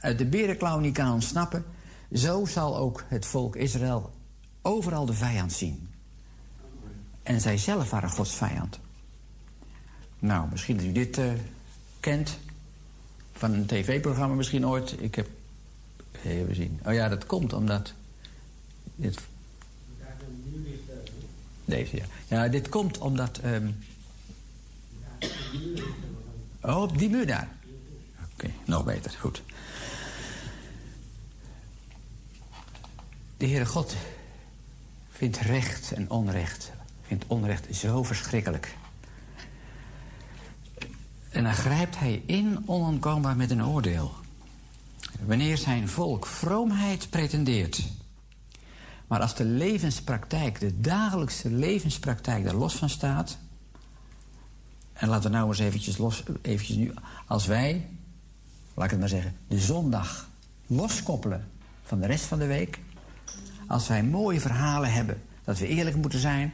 [0.00, 1.64] uit de berenklauw niet kan ontsnappen.
[2.12, 4.10] Zo zal ook het volk Israël
[4.62, 5.88] overal de vijand zien.
[7.22, 8.80] En zij zelf waren Gods vijand.
[10.18, 11.20] Nou, misschien dat u dit
[12.00, 12.38] kent.
[13.32, 15.00] Van een tv-programma misschien ooit.
[15.00, 15.28] Ik heb...
[16.24, 16.80] Even zien.
[16.86, 17.92] Oh ja, dat komt omdat...
[18.94, 19.18] Dit...
[21.68, 22.04] Deze, ja.
[22.28, 23.40] Ja, dit komt omdat...
[23.44, 23.78] Um...
[26.60, 27.48] Oh, op die muur daar.
[28.32, 29.10] Oké, nog beter.
[29.20, 29.42] Goed.
[33.36, 33.96] De Heere God
[35.10, 36.72] vindt recht en onrecht.
[37.02, 38.76] Vindt onrecht zo verschrikkelijk.
[41.30, 44.14] En dan grijpt hij in onontkoombaar met een oordeel.
[45.20, 47.82] Wanneer zijn volk vroomheid pretendeert.
[49.08, 53.38] Maar als de levenspraktijk, de dagelijkse levenspraktijk daar los van staat.
[54.92, 56.94] En laten we nou eens eventjes los, eventjes nu,
[57.26, 57.88] als wij,
[58.74, 60.28] laat ik het maar zeggen, de zondag
[60.66, 61.48] loskoppelen
[61.82, 62.80] van de rest van de week.
[63.66, 66.52] Als wij mooie verhalen hebben, dat we eerlijk moeten zijn,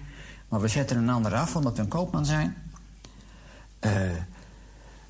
[0.49, 2.57] maar we zetten een ander af omdat we een koopman zijn.
[3.81, 4.11] Uh,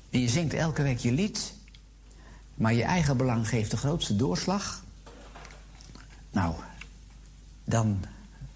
[0.09, 1.53] en je zingt elke week je lied,
[2.55, 4.83] maar je eigen belang geeft de grootste doorslag.
[6.31, 6.55] Nou,
[7.65, 7.99] dan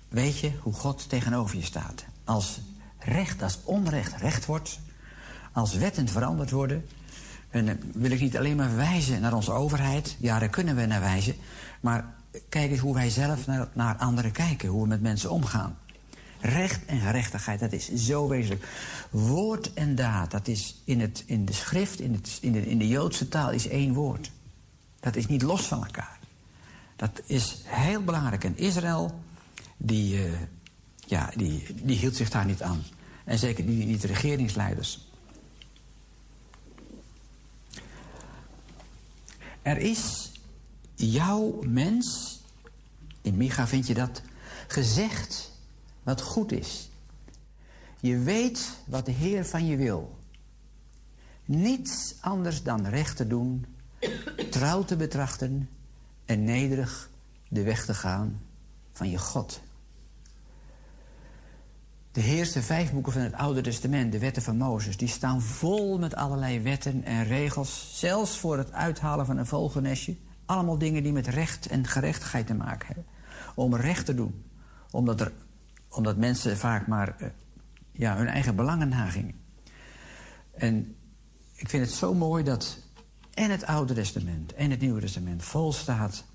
[0.08, 2.06] weet je hoe God tegenover je staat.
[2.24, 2.60] Als
[3.00, 4.80] recht, als onrecht recht wordt,
[5.52, 6.86] als wetten veranderd worden.
[7.50, 10.16] En dan wil ik niet alleen maar wijzen naar onze overheid.
[10.20, 11.36] Ja, daar kunnen we naar wijzen.
[11.80, 12.14] Maar
[12.50, 14.70] kijk eens hoe wij zelf naar, naar anderen kijken.
[14.70, 15.78] Hoe we met mensen omgaan.
[16.42, 18.68] Recht en gerechtigheid, dat is zo wezenlijk.
[19.10, 22.78] Woord en daad, dat is in, het, in de schrift, in, het, in, de, in
[22.78, 24.32] de Joodse taal, is één woord.
[25.00, 26.19] Dat is niet los van elkaar.
[27.00, 28.44] Dat is heel belangrijk.
[28.44, 29.20] En Israël,
[29.78, 30.40] die, uh,
[31.06, 32.84] ja, die, die hield zich daar niet aan.
[33.24, 35.08] En zeker niet, niet de regeringsleiders.
[39.62, 40.32] Er is
[40.96, 42.40] jouw mens,
[43.22, 44.22] in Micha vind je dat,
[44.68, 45.52] gezegd
[46.04, 46.90] wat goed is.
[48.00, 50.18] Je weet wat de Heer van je wil.
[51.46, 53.66] Niets anders dan recht te doen,
[54.50, 55.70] trouw te betrachten
[56.30, 57.10] en nederig
[57.48, 58.42] de weg te gaan
[58.92, 59.62] van je God.
[62.12, 65.98] De eerste vijf boeken van het Oude Testament, de wetten van Mozes, die staan vol
[65.98, 70.16] met allerlei wetten en regels, zelfs voor het uithalen van een vogelnestje.
[70.46, 73.06] Allemaal dingen die met recht en gerechtigheid te maken hebben.
[73.56, 74.44] Om recht te doen,
[74.92, 75.32] omdat, er,
[75.90, 77.28] omdat mensen vaak maar uh,
[77.92, 79.36] ja, hun eigen belangen nagingen.
[80.54, 80.96] En
[81.54, 82.78] ik vind het zo mooi dat
[83.40, 86.26] en het Oude Testament en het Nieuwe Testament vol staat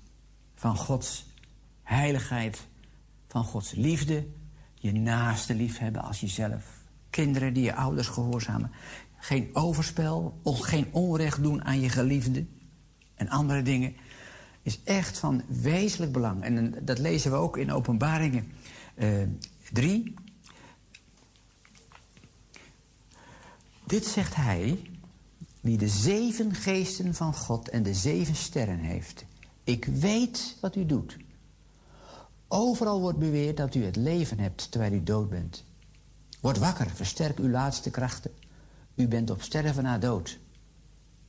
[0.55, 1.25] van Gods
[1.83, 2.67] heiligheid,
[3.27, 4.27] van Gods liefde,
[4.73, 6.65] je naaste liefhebben als jezelf,
[7.09, 8.71] kinderen die je ouders gehoorzamen,
[9.17, 12.45] geen overspel, geen onrecht doen aan je geliefde
[13.15, 13.95] en andere dingen,
[14.61, 16.43] is echt van wezenlijk belang.
[16.43, 18.51] En dat lezen we ook in Openbaringen
[18.95, 19.09] uh,
[19.71, 20.13] 3.
[23.85, 24.79] Dit zegt hij,
[25.65, 29.25] die de zeven geesten van God en de zeven sterren heeft.
[29.63, 31.17] Ik weet wat u doet.
[32.47, 35.63] Overal wordt beweerd dat u het leven hebt terwijl u dood bent.
[36.41, 38.31] Word wakker, versterk uw laatste krachten.
[38.95, 40.39] U bent op sterven na dood.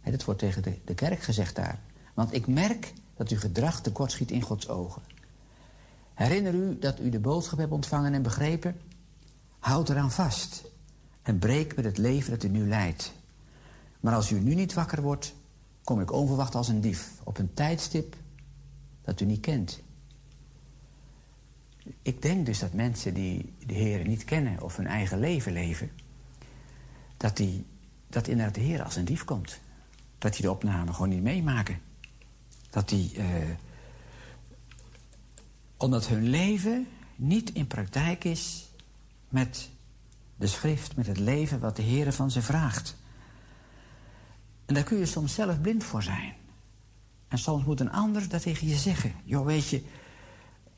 [0.00, 1.80] He, dat wordt tegen de, de kerk gezegd daar.
[2.14, 5.02] Want ik merk dat uw gedrag tekortschiet in Gods ogen.
[6.14, 8.80] Herinner u dat u de boodschap hebt ontvangen en begrepen?
[9.58, 10.64] Houd eraan vast
[11.22, 13.12] en breek met het leven dat u nu leidt.
[14.00, 15.34] Maar als u nu niet wakker wordt,
[15.84, 18.16] kom ik onverwacht als een dief op een tijdstip
[19.02, 19.82] dat u niet kent.
[22.02, 25.90] ik denk dus dat mensen die de Heer niet kennen of hun eigen leven leven,
[27.16, 27.64] dat, die,
[28.08, 29.60] dat inderdaad de Heer als een dief komt.
[30.18, 31.80] Dat die de opname gewoon niet meemaken.
[32.70, 33.26] Dat die, eh,
[35.76, 38.68] omdat hun leven niet in praktijk is
[39.28, 39.70] met
[40.36, 42.96] de schrift, met het leven wat de Heer van ze vraagt.
[44.66, 46.34] En daar kun je soms zelf blind voor zijn.
[47.28, 49.14] En soms moet een ander dat tegen je zeggen.
[49.24, 49.82] Joh, weet je,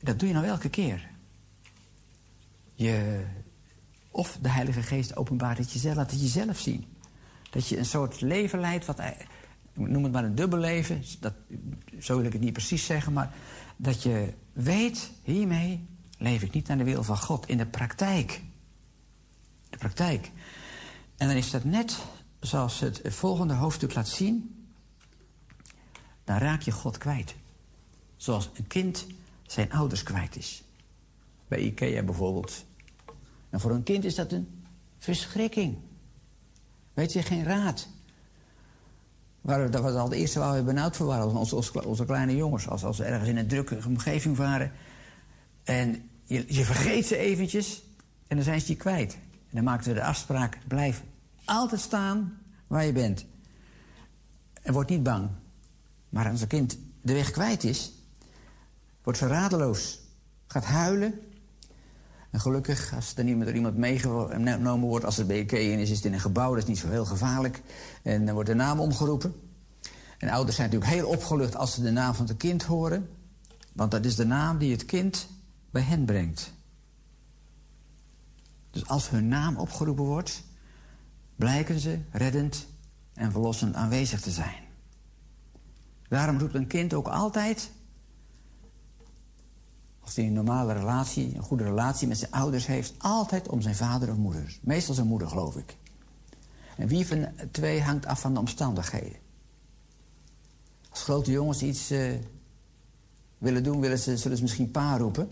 [0.01, 1.09] dat doe je nou elke keer.
[2.75, 3.25] Je,
[4.11, 6.85] of de Heilige Geest openbaart het jezelf, laat het jezelf zien.
[7.51, 9.01] Dat je een soort leven leidt, wat,
[9.73, 11.03] noem het maar een dubbel leven.
[11.21, 11.35] Dat,
[12.01, 13.33] zo wil ik het niet precies zeggen, maar
[13.77, 15.87] dat je weet, hiermee
[16.19, 18.43] leef ik niet naar de wil van God in de praktijk.
[19.71, 20.31] De praktijk.
[21.17, 21.99] En dan is dat net
[22.41, 24.67] zoals het volgende hoofdstuk laat zien.
[26.25, 27.35] Dan raak je God kwijt.
[28.17, 29.07] Zoals een kind
[29.47, 30.63] zijn ouders kwijt is.
[31.49, 32.65] Bij Ikea bijvoorbeeld.
[33.51, 34.63] En voor een kind is dat een
[34.99, 35.77] verschrikking.
[36.95, 37.89] Weet je, geen raad.
[39.41, 41.37] Waar, dat was al het eerste waar we benauwd voor waren.
[41.37, 42.69] Onze, onze, kleine jongens.
[42.69, 44.73] Als, als ze ergens in een drukke omgeving waren.
[45.65, 47.83] En je, je vergeet ze eventjes.
[48.27, 49.13] En dan zijn ze je kwijt.
[49.23, 50.59] En dan maakten we de afspraak.
[50.67, 51.03] Blijf
[51.49, 53.25] altijd staan waar je bent.
[54.63, 55.29] En word niet bang.
[56.09, 57.93] Maar als een kind de weg kwijt is,
[59.03, 60.01] wordt ze radeloos.
[60.47, 61.21] Gaat huilen.
[62.31, 65.97] En gelukkig, als er niet met iemand meegenomen wordt, als het bij in is, is
[65.97, 67.63] het in een gebouw, dat is niet zo heel gevaarlijk.
[68.03, 69.35] En dan wordt de naam omgeroepen.
[70.19, 73.09] En ouders zijn natuurlijk heel opgelucht als ze de naam van het kind horen.
[73.73, 75.29] Want dat is de naam die het kind
[75.71, 76.53] bij hen brengt.
[78.71, 80.43] Dus als hun naam opgeroepen wordt,
[81.39, 82.67] blijken ze reddend
[83.15, 84.63] en verlossend aanwezig te zijn.
[86.09, 87.71] Daarom roept een kind ook altijd,
[90.01, 93.75] als hij een normale relatie, een goede relatie met zijn ouders heeft, altijd om zijn
[93.75, 94.59] vader of moeder.
[94.63, 95.77] Meestal zijn moeder, geloof ik.
[96.77, 99.19] En wie van de twee hangt af van de omstandigheden.
[100.91, 102.13] Als grote jongens iets uh,
[103.39, 105.31] willen doen, willen ze, zullen ze misschien pa roepen.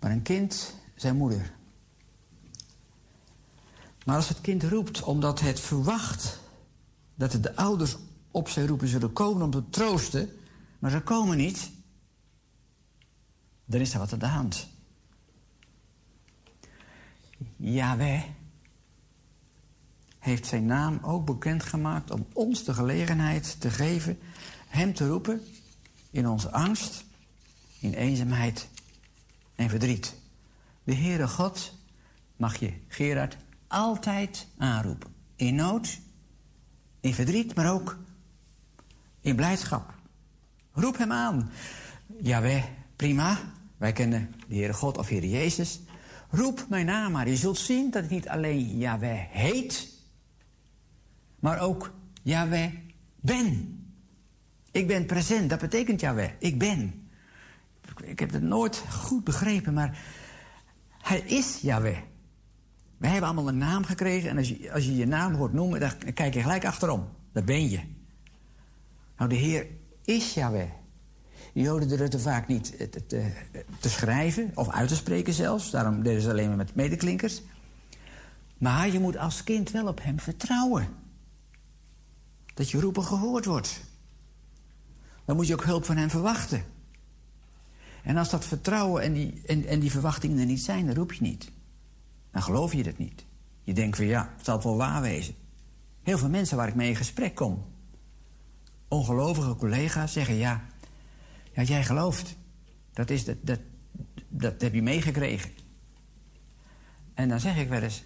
[0.00, 1.55] Maar een kind, zijn moeder.
[4.06, 6.40] Maar als het kind roept omdat het verwacht
[7.14, 7.96] dat de ouders
[8.30, 10.30] op zijn roepen zullen komen om te troosten,
[10.78, 11.70] maar ze komen niet,
[13.64, 14.68] dan is er wat aan de hand.
[17.56, 18.22] Yahweh
[20.18, 24.18] heeft zijn naam ook bekendgemaakt om ons de gelegenheid te geven
[24.66, 25.40] hem te roepen
[26.10, 27.04] in onze angst,
[27.78, 28.68] in eenzaamheid
[29.54, 30.16] en verdriet.
[30.84, 31.72] De Heere God
[32.36, 33.36] mag je, Gerard,
[33.68, 35.14] altijd aanroepen.
[35.36, 36.00] In nood,
[37.00, 37.98] in verdriet, maar ook
[39.20, 39.94] in blijdschap.
[40.72, 41.50] Roep hem aan.
[42.20, 42.62] Jawel,
[42.96, 43.38] prima.
[43.76, 45.80] Wij kennen de Heere God of Heere Jezus.
[46.30, 47.28] Roep mijn naam maar.
[47.28, 49.88] Je zult zien dat ik niet alleen Yahweh heet,
[51.40, 52.72] maar ook Yahweh
[53.20, 53.80] ben.
[54.70, 56.30] Ik ben present, dat betekent Yahweh.
[56.38, 57.08] Ik ben.
[58.02, 59.98] Ik heb het nooit goed begrepen, maar
[61.02, 61.98] hij is Yahweh.
[62.96, 65.80] Wij hebben allemaal een naam gekregen en als je als je, je naam hoort noemen,
[65.80, 67.08] dan kijk je gelijk achterom.
[67.32, 67.80] Dat ben je.
[69.16, 69.66] Nou, de Heer
[70.04, 70.70] is Yahweh.
[71.52, 73.32] De Joden het vaak niet te, te,
[73.80, 75.70] te, schrijven of uit te spreken zelfs.
[75.70, 77.42] Daarom deden ze alleen maar met medeklinkers.
[78.58, 80.88] Maar je moet als kind wel op hem vertrouwen.
[82.54, 83.80] Dat je roepen gehoord wordt.
[85.24, 86.64] Dan moet je ook hulp van hem verwachten.
[88.02, 91.12] En als dat vertrouwen en die, en, en die verwachtingen er niet zijn, dan roep
[91.12, 91.50] je niet.
[92.36, 93.26] Dan geloof je dat niet.
[93.62, 95.34] Je denkt van ja, het zal wel waar wezen.
[96.02, 97.64] Heel veel mensen waar ik mee in gesprek kom,
[98.88, 100.64] ongelovige collega's, zeggen ja,
[101.52, 102.36] ja jij gelooft.
[102.92, 103.60] Dat, is, dat, dat,
[104.28, 105.50] dat heb je meegekregen.
[107.14, 108.04] En dan zeg ik wel eens,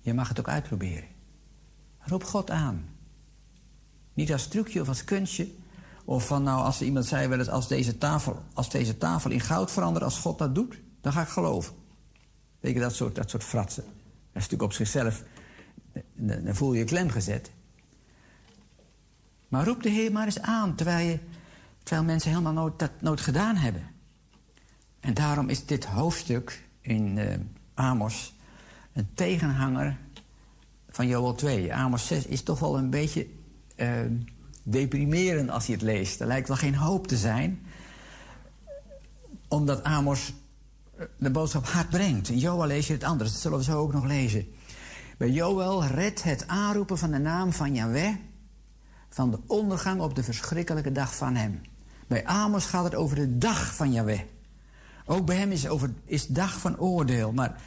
[0.00, 1.08] je mag het ook uitproberen.
[1.98, 2.88] Roep God aan.
[4.14, 5.48] Niet als trucje of als kunstje.
[6.04, 9.40] Of van nou, als iemand zei wel eens, als deze tafel, als deze tafel in
[9.40, 11.84] goud verandert, als God dat doet, dan ga ik geloven.
[12.60, 13.84] Weet je, dat soort, dat soort fratsen.
[13.84, 13.92] Dat
[14.44, 15.22] is natuurlijk op zichzelf,
[16.14, 17.50] dan voel je je klem gezet.
[19.48, 21.18] Maar roep de Heer maar eens aan, terwijl, je,
[21.82, 23.82] terwijl mensen helemaal nooit, dat nooit gedaan hebben.
[25.00, 27.34] En daarom is dit hoofdstuk in uh,
[27.74, 28.34] Amos
[28.92, 29.96] een tegenhanger
[30.88, 31.74] van Joel 2.
[31.74, 33.26] Amos 6 is toch wel een beetje
[33.76, 33.88] uh,
[34.62, 36.20] deprimerend als je het leest.
[36.20, 37.66] Er lijkt wel geen hoop te zijn.
[39.48, 40.32] Omdat Amos
[41.18, 42.28] de boodschap hard brengt.
[42.28, 44.46] In Joel lees je het anders, dat zullen we zo ook nog lezen.
[45.18, 48.14] Bij Joel redt het aanroepen van de naam van Yahweh
[49.16, 51.60] van de ondergang op de verschrikkelijke dag van hem.
[52.06, 54.20] Bij Amos gaat het over de dag van Yahweh.
[55.06, 57.32] Ook bij hem is, over, is dag van oordeel.
[57.32, 57.60] Maar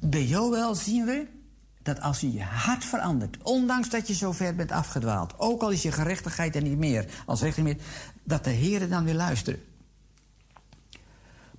[0.00, 1.26] bij Joël zien we
[1.82, 5.70] dat als je je hart verandert, ondanks dat je zo ver bent afgedwaald, ook al
[5.70, 7.76] is je gerechtigheid er niet meer, als recht meer,
[8.24, 9.69] dat de Heer dan weer luistert.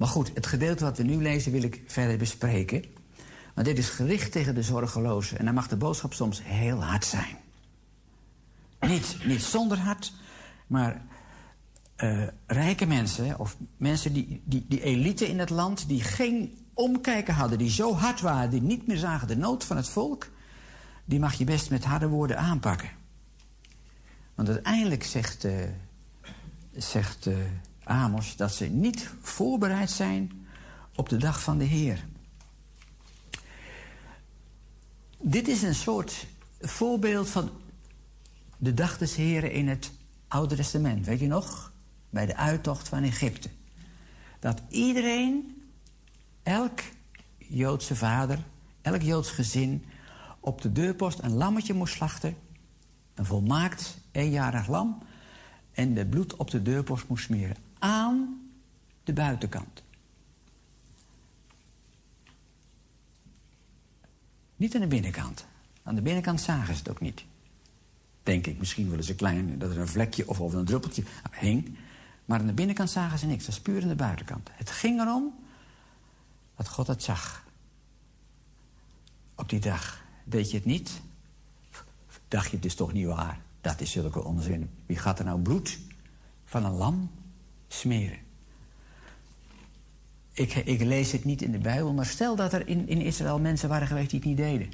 [0.01, 2.83] Maar goed, het gedeelte wat we nu lezen wil ik verder bespreken.
[3.55, 5.39] Maar dit is gericht tegen de zorgelozen.
[5.39, 7.37] En dan mag de boodschap soms heel hard zijn.
[8.79, 10.13] Niet, niet zonder hart,
[10.67, 11.01] maar
[11.97, 17.33] uh, rijke mensen, of mensen die, die, die elite in het land, die geen omkijken
[17.33, 20.29] hadden, die zo hard waren, die niet meer zagen de nood van het volk,
[21.05, 22.89] die mag je best met harde woorden aanpakken.
[24.35, 25.53] Want uiteindelijk zegt, uh,
[26.71, 27.35] zegt uh,
[27.91, 30.45] Amos dat ze niet voorbereid zijn
[30.95, 32.05] op de dag van de Heer.
[35.17, 36.27] Dit is een soort
[36.59, 37.49] voorbeeld van
[38.57, 39.91] de dag des Heren in het
[40.27, 41.05] Oude Testament.
[41.05, 41.71] Weet je nog?
[42.09, 43.49] Bij de uittocht van Egypte.
[44.39, 45.61] Dat iedereen,
[46.43, 46.79] elk
[47.37, 48.39] Joodse vader,
[48.81, 49.85] elk Joods gezin...
[50.39, 52.35] op de deurpost een lammetje moest slachten.
[53.15, 55.03] Een volmaakt eenjarig lam.
[55.71, 57.69] En de bloed op de deurpost moest smeren.
[57.81, 58.49] Aan
[59.03, 59.83] de buitenkant.
[64.55, 65.45] Niet aan de binnenkant.
[65.83, 67.25] Aan de binnenkant zagen ze het ook niet.
[68.23, 71.77] Denk ik, misschien willen ze klein, dat er een vlekje of, of een druppeltje hing.
[72.25, 74.49] Maar aan de binnenkant zagen ze niks, dat is puur aan de buitenkant.
[74.51, 75.33] Het ging erom
[76.55, 77.45] dat God het zag.
[79.35, 81.01] Op die dag deed je het niet.
[82.27, 83.39] Dacht je, het is toch niet waar.
[83.61, 84.69] Dat is zulke onzin.
[84.85, 85.79] Wie gaat er nou bloed
[86.45, 87.11] van een lam
[87.73, 88.17] smeren?
[90.33, 93.39] Ik, ik, lees het niet in de Bijbel, maar stel dat er in, in Israël
[93.39, 94.69] mensen waren geweest die het niet deden.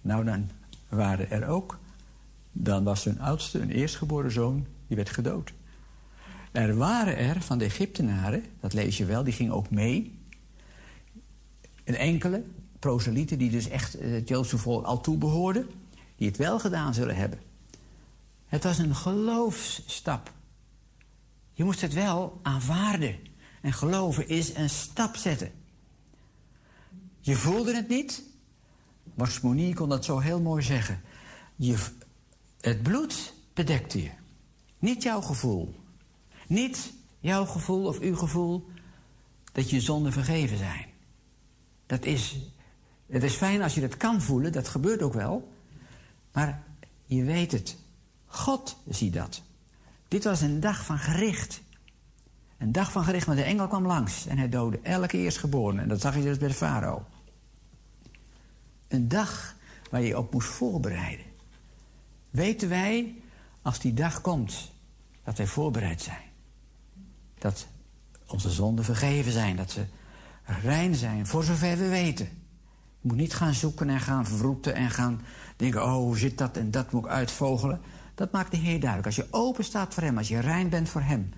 [0.00, 0.50] Nou, dan
[0.88, 1.78] waren er ook.
[2.52, 5.52] Dan was hun oudste, een eerstgeboren zoon, die werd gedood.
[6.52, 10.18] Er waren er van de Egyptenaren, dat lees je wel, die gingen ook mee.
[11.84, 12.44] Een enkele
[12.78, 15.66] proselieten die dus echt het Joodse volk al toebehoorden,
[16.16, 17.38] die het wel gedaan zullen hebben.
[18.46, 20.32] Het was een geloofsstap.
[21.60, 23.18] Je moest het wel aanvaarden.
[23.60, 25.52] En geloven is een stap zetten.
[27.20, 28.22] Je voelde het niet.
[29.14, 31.00] Max Monier kon dat zo heel mooi zeggen.
[31.56, 31.86] Je,
[32.60, 34.10] het bloed bedekte je.
[34.78, 35.74] Niet jouw gevoel.
[36.46, 38.66] Niet jouw gevoel of uw gevoel
[39.52, 40.86] dat je zonden vergeven zijn.
[41.86, 42.38] Dat is,
[43.06, 45.52] het is fijn als je dat kan voelen, dat gebeurt ook wel.
[46.32, 46.62] Maar
[47.06, 47.76] je weet het.
[48.26, 49.42] God ziet dat.
[50.10, 51.62] Dit was een dag van gericht.
[52.58, 55.82] Een dag van gericht, maar de engel kwam langs en hij doodde elke eerstgeborene.
[55.82, 57.04] En dat zag je dus bij de farao.
[58.88, 59.54] Een dag
[59.90, 61.24] waar je op moest voorbereiden.
[62.30, 63.14] Weten wij,
[63.62, 64.72] als die dag komt,
[65.24, 66.28] dat wij voorbereid zijn.
[67.38, 67.66] Dat
[68.26, 69.84] onze zonden vergeven zijn, dat ze
[70.62, 72.28] rein zijn, voor zover we weten.
[73.00, 75.20] Je moet niet gaan zoeken en gaan vervroeten en gaan
[75.56, 75.84] denken...
[75.84, 77.80] oh, hoe zit dat en dat moet ik uitvogelen.
[78.20, 79.06] Dat maakt de Heer duidelijk.
[79.06, 81.32] Als je open staat voor Hem, als je rein bent voor Hem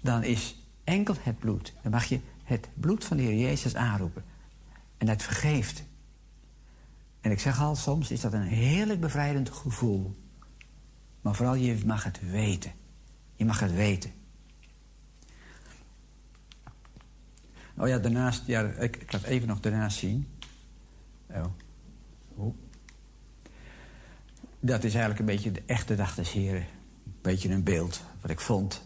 [0.00, 1.74] dan is enkel het bloed.
[1.82, 4.24] Dan mag je het bloed van de Heer Jezus aanroepen.
[4.98, 5.84] En dat vergeeft.
[7.20, 10.16] En ik zeg al, soms is dat een heerlijk bevrijdend gevoel.
[11.20, 12.72] Maar vooral, je mag het weten.
[13.36, 14.12] Je mag het weten.
[17.76, 20.28] Oh ja, daarnaast, ja, ik, ik laat even nog daarnaast zien.
[21.30, 22.54] Oh.
[24.66, 26.66] Dat is eigenlijk een beetje de echte dag des Heren.
[27.06, 28.84] Een beetje een beeld wat ik vond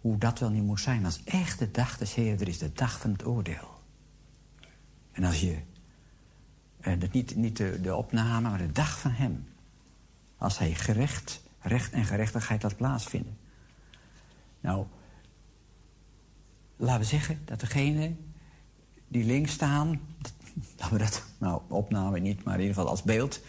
[0.00, 1.04] hoe dat wel niet moet zijn.
[1.04, 3.80] Als echt de dag des Heer er is, de dag van het oordeel.
[5.12, 5.58] En als je,
[6.80, 9.48] eh, niet, niet de, de opname, maar de dag van hem.
[10.36, 13.38] Als hij gerecht, recht en gerechtigheid laat plaatsvinden.
[14.60, 14.86] Nou,
[16.76, 18.14] laten we zeggen dat degene
[19.08, 20.00] die links staan...
[20.78, 23.40] laten we dat, nou, opname niet, maar in ieder geval als beeld...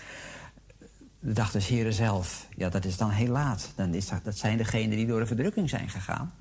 [1.21, 3.73] de dag des Heren zelf, ja, dat is dan heel laat.
[3.75, 6.33] Dan is dat, dat zijn degenen die door de verdrukking zijn gegaan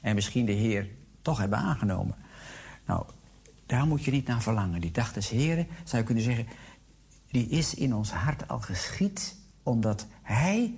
[0.00, 0.88] en misschien de Heer
[1.22, 2.16] toch hebben aangenomen.
[2.86, 3.06] Nou,
[3.66, 4.80] daar moet je niet naar verlangen.
[4.80, 6.46] Die dag des Heren, zou je kunnen zeggen...
[7.30, 9.36] die is in ons hart al geschied...
[9.62, 10.74] omdat Hij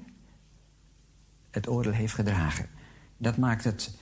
[1.51, 2.69] het oordeel heeft gedragen.
[3.17, 3.97] Dat maakt het,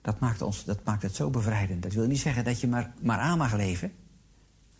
[0.00, 1.82] dat maakt ons, dat maakt het zo bevrijdend.
[1.82, 3.92] Dat wil niet zeggen dat je maar, maar aan mag leven...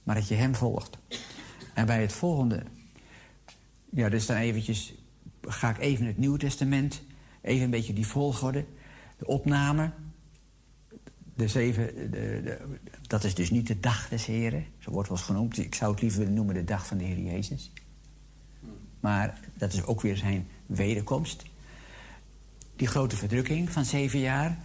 [0.02, 0.98] maar dat je Hem volgt.
[1.74, 2.62] En bij het volgende...
[3.94, 4.94] Ja, dus dan eventjes...
[5.42, 7.02] ga ik even het Nieuwe Testament...
[7.40, 8.64] even een beetje die volgorde
[9.18, 9.90] de opname.
[11.34, 12.58] De zeven, de,
[13.02, 14.66] dat is dus niet de dag des Heren.
[14.78, 15.58] Zo wordt wel eens genoemd.
[15.58, 17.72] Ik zou het liever willen noemen de dag van de Heer Jezus.
[19.00, 21.42] Maar dat is ook weer zijn wederkomst.
[22.76, 24.58] Die grote verdrukking van zeven jaar...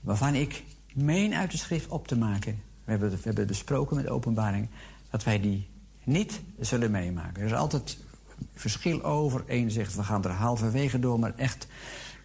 [0.00, 0.62] waarvan ik
[0.94, 2.62] meen uit de schrift op te maken.
[2.84, 4.68] We hebben, we hebben besproken met openbaring
[5.10, 5.68] dat wij die
[6.04, 7.42] niet zullen meemaken.
[7.42, 7.98] Er is altijd
[8.54, 9.44] verschil over.
[9.46, 11.66] Eén zegt, we gaan er halverwege door, maar echt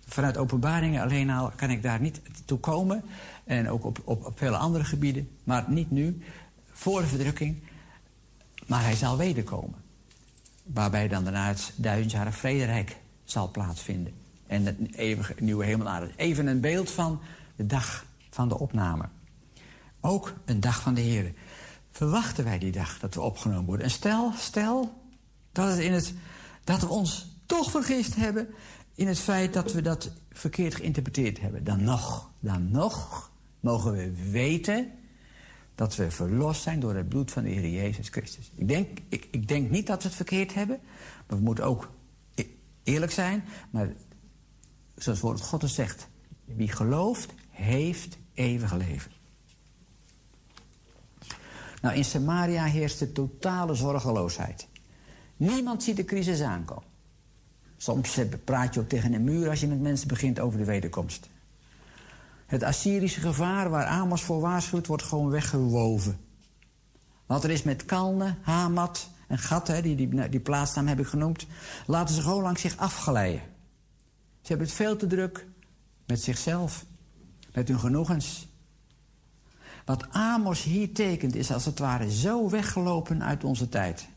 [0.08, 3.04] vanuit openbaringen alleen al kan ik daar niet toe komen.
[3.44, 6.24] En ook op, op, op vele andere gebieden, maar niet nu.
[6.72, 7.64] Voor de verdrukking.
[8.68, 9.76] Maar hij zal wederkomen.
[10.64, 14.14] Waarbij dan daarna het duizendjarige vrederijk zal plaatsvinden.
[14.48, 16.12] En het eeuwige nieuwe hemel aarde.
[16.16, 17.22] Even een beeld van
[17.56, 19.06] de dag van de opname.
[20.02, 21.34] Ook een dag van de Heer.
[21.92, 23.86] Verwachten wij die dag dat we opgenomen worden?
[23.86, 24.99] En stel, stel
[25.68, 26.14] dat, het in het,
[26.64, 28.48] dat we ons toch vergist hebben
[28.96, 31.64] in het feit dat we dat verkeerd geïnterpreteerd hebben.
[31.64, 34.92] Dan nog, dan nog mogen we weten
[35.76, 38.52] dat we verlost zijn door het bloed van de Heer Jezus Christus.
[38.56, 40.80] Ik denk, ik, ik denk niet dat we het verkeerd hebben,
[41.28, 41.92] maar we moeten ook
[42.36, 42.46] e-,
[42.84, 43.44] eerlijk zijn.
[43.70, 43.94] Maar
[44.96, 46.08] zoals het God het zegt,
[46.46, 49.12] wie gelooft, heeft eeuwig leven.
[51.82, 54.68] Nou, in Samaria heerst de totale zorgeloosheid.
[55.40, 56.84] Niemand ziet de crisis aankomen.
[57.78, 61.30] Soms praat je ook tegen een muur als je met mensen begint over de wederkomst.
[62.46, 66.20] Het Assyrische gevaar waar Amos voor waarschuwt, wordt gewoon weggewoven.
[67.26, 71.08] Wat er is met Kalne, Hamat en Gat, hè, die, die, die plaatsnaam heb ik
[71.08, 71.46] genoemd,
[71.86, 73.42] laten ze gewoon langs zich afgeleiden.
[74.42, 75.48] Ze hebben het veel te druk
[76.06, 76.86] met zichzelf,
[77.54, 78.48] met hun genoegens.
[79.86, 84.08] Wat Amos hier tekent is als het ware zo weggelopen uit onze tijd.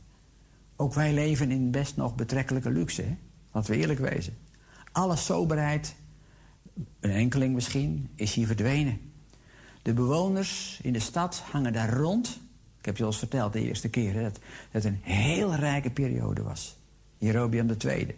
[0.77, 3.17] Ook wij leven in best nog betrekkelijke luxe,
[3.53, 4.37] laten we eerlijk wezen.
[4.93, 5.95] Alle soberheid,
[7.01, 9.01] een enkeling misschien, is hier verdwenen.
[9.83, 12.41] De bewoners in de stad hangen daar rond.
[12.79, 14.39] Ik heb je al eens verteld de eerste keer hè, dat
[14.71, 16.77] het een heel rijke periode was.
[17.19, 18.17] Jerobiam II.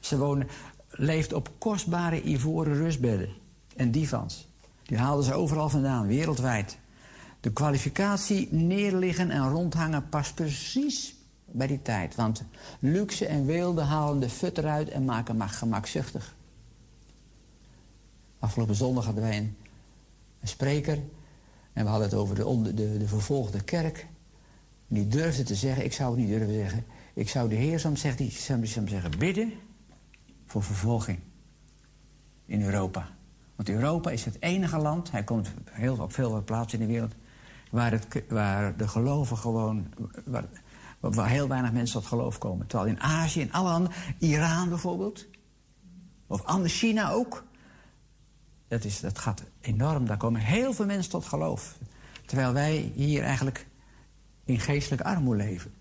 [0.00, 0.48] Ze wonen,
[0.90, 3.28] leeft op kostbare ivoren rustbedden
[3.76, 4.48] en divans.
[4.82, 6.78] Die haalden ze overal vandaan, wereldwijd.
[7.40, 11.14] De kwalificatie neerliggen en rondhangen past precies
[11.52, 12.14] bij die tijd.
[12.14, 12.44] Want
[12.78, 16.34] luxe en weelde halen de fut eruit en maken maar gemakzuchtig.
[18.38, 19.56] Afgelopen zondag hadden wij een,
[20.42, 20.98] spreker.
[21.72, 24.06] En we hadden het over de, de, de vervolgde kerk.
[24.86, 26.84] Die durfde te zeggen, ik zou het niet durven zeggen.
[27.14, 29.52] Ik zou de Heer soms zou zeggen, bidden
[30.46, 31.18] voor vervolging
[32.46, 33.08] in Europa.
[33.56, 37.14] Want Europa is het enige land, hij komt heel, op veel plaatsen in de wereld...
[37.70, 39.86] waar, het, waar de geloven gewoon...
[40.24, 40.44] Waar,
[41.10, 42.66] waar heel weinig mensen tot geloof komen.
[42.66, 43.94] Terwijl in Azië en alle andere...
[44.18, 45.26] Iran bijvoorbeeld.
[46.26, 47.44] Of anders China ook.
[48.68, 50.06] Dat, is, dat gaat enorm.
[50.06, 51.78] Daar komen heel veel mensen tot geloof.
[52.26, 53.66] Terwijl wij hier eigenlijk
[54.44, 55.72] in geestelijke armoede leven.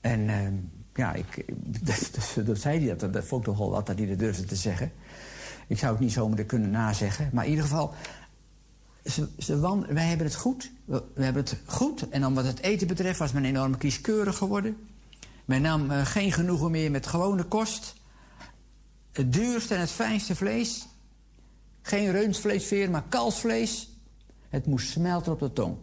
[0.00, 0.48] En uh,
[0.94, 1.44] ja, ik,
[2.44, 3.12] dat, zei hij dat.
[3.12, 4.92] Dat vond ik nogal wat dat hij dat durfde te zeggen.
[5.66, 7.30] Ik zou het niet zomaar kunnen nazeggen.
[7.32, 7.94] Maar in ieder geval,
[9.88, 10.70] wij hebben het goed.
[10.88, 12.08] We, hebben het goed.
[12.08, 14.76] En dan wat het eten betreft was men enorm kieskeurig geworden.
[15.44, 17.94] Men nam uh, geen genoegen meer met gewone kost.
[19.12, 20.86] Het duurste en het fijnste vlees.
[21.82, 23.88] Geen reunsvleesveer, maar kalfsvlees.
[24.48, 25.76] Het moest smelten op de tong.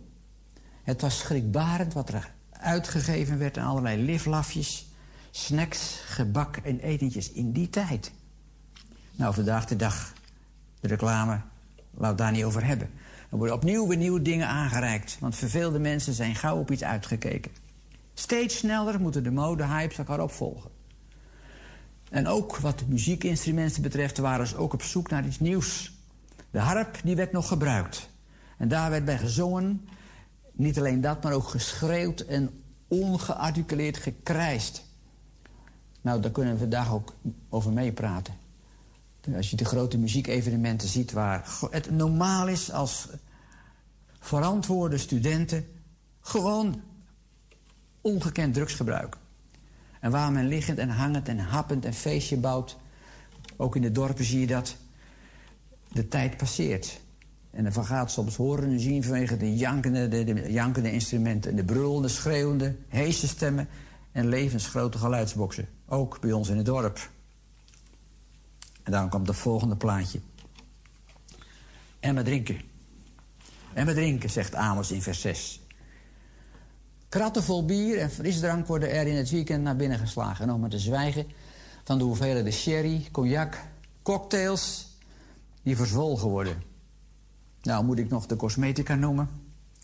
[0.83, 4.87] Het was schrikbarend wat er uitgegeven werd aan allerlei liflafjes,
[5.31, 8.11] snacks, gebak en etentjes in die tijd.
[9.11, 10.13] Nou, vandaag de dag,
[10.79, 11.41] de reclame,
[11.99, 12.89] het daar niet over hebben.
[13.35, 15.17] Er worden opnieuw weer nieuwe dingen aangereikt.
[15.19, 17.51] Want verveelde mensen zijn gauw op iets uitgekeken.
[18.13, 20.71] Steeds sneller moeten de modehypes elkaar opvolgen.
[22.09, 25.93] En ook wat de muziekinstrumenten betreft waren ze ook op zoek naar iets nieuws.
[26.51, 28.09] De harp die werd nog gebruikt.
[28.57, 29.87] En daar werd bij gezongen.
[30.51, 34.85] Niet alleen dat, maar ook geschreeuwd en ongearticuleerd gekrijst.
[36.01, 37.15] Nou, daar kunnen we vandaag ook
[37.49, 38.33] over meepraten.
[39.35, 43.07] Als je de grote muziekevenementen ziet waar het normaal is als
[44.25, 45.65] verantwoorde studenten
[46.19, 46.81] gewoon
[48.01, 49.19] ongekend drugs gebruiken.
[49.99, 52.77] En waar men liggend en hangend en happend en feestje bouwt,
[53.57, 54.77] ook in de dorpen zie je dat,
[55.91, 57.01] de tijd passeert.
[57.51, 61.51] En dan gaat soms horen en zien vanwege de jankende, de, de jankende instrumenten...
[61.51, 63.67] en de brullende, schreeuwende, heese stemmen
[64.11, 65.67] en levensgrote geluidsboksen.
[65.87, 67.09] Ook bij ons in het dorp.
[68.83, 70.19] En dan komt het volgende plaatje.
[71.99, 72.73] En met drinken.
[73.75, 75.61] En met drinken, zegt Amos in vers 6.
[77.09, 80.49] Kratten vol bier en frisdrank worden er in het weekend naar binnen geslagen.
[80.49, 81.27] Om maar te zwijgen
[81.83, 83.57] van de hoeveelheden sherry, cognac,
[84.01, 84.87] cocktails
[85.63, 86.63] die verzwolgen worden.
[87.61, 89.29] Nou moet ik nog de cosmetica noemen,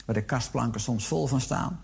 [0.06, 1.82] waar de kastplanken soms vol van staan.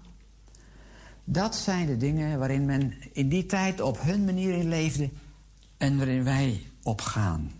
[1.24, 5.10] Dat zijn de dingen waarin men in die tijd op hun manier in leefde
[5.78, 7.52] en waarin wij opgaan.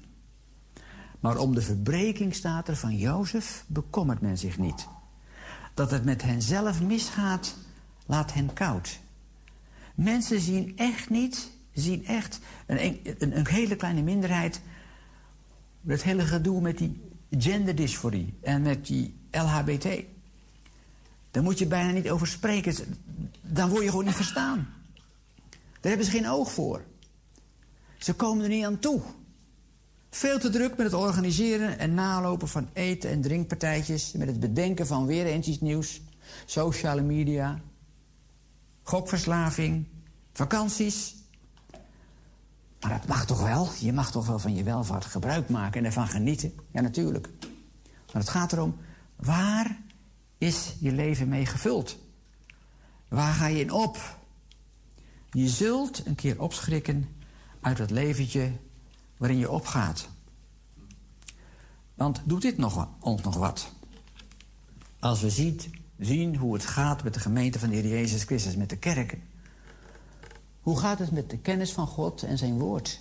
[1.28, 4.88] Maar om de verbreking staat er van Jozef bekommert men zich niet.
[5.74, 7.56] Dat het met hen zelf misgaat,
[8.06, 9.00] laat hen koud.
[9.96, 14.62] Mensen zien echt niet, zien echt een, een, een hele kleine minderheid.
[15.86, 17.02] Het hele gedoe met die
[17.38, 19.88] genderdysforie en met die LHBT.
[21.32, 22.76] Daar moet je bijna niet over spreken.
[23.42, 24.74] Dan word je gewoon niet verstaan.
[25.80, 26.84] Daar hebben ze geen oog voor.
[27.98, 29.02] Ze komen er niet aan toe.
[30.10, 34.12] Veel te druk met het organiseren en nalopen van eten- en drinkpartijtjes...
[34.12, 36.02] met het bedenken van weer eens iets nieuws.
[36.46, 37.62] Sociale media.
[38.84, 39.88] Gokverslaving.
[40.34, 41.16] Vakanties.
[42.80, 43.70] Maar dat mag toch wel?
[43.80, 46.54] Je mag toch wel van je welvaart gebruik maken en ervan genieten?
[46.72, 47.30] Ja, natuurlijk.
[48.14, 48.76] Maar het gaat erom,
[49.16, 49.78] waar
[50.38, 51.98] is je leven mee gevuld?
[53.08, 54.18] Waar ga je in op?
[55.30, 57.10] Je zult een keer opschrikken
[57.62, 58.52] uit het leventje
[59.18, 60.10] waarin je opgaat.
[61.94, 63.72] Want doet dit nog, ons nog wat?
[65.00, 65.70] Als we ziet,
[66.00, 69.22] zien hoe het gaat met de gemeente van de Heer Jezus Christus, met de kerken.
[70.62, 73.00] Hoe gaat het met de kennis van God en zijn woord?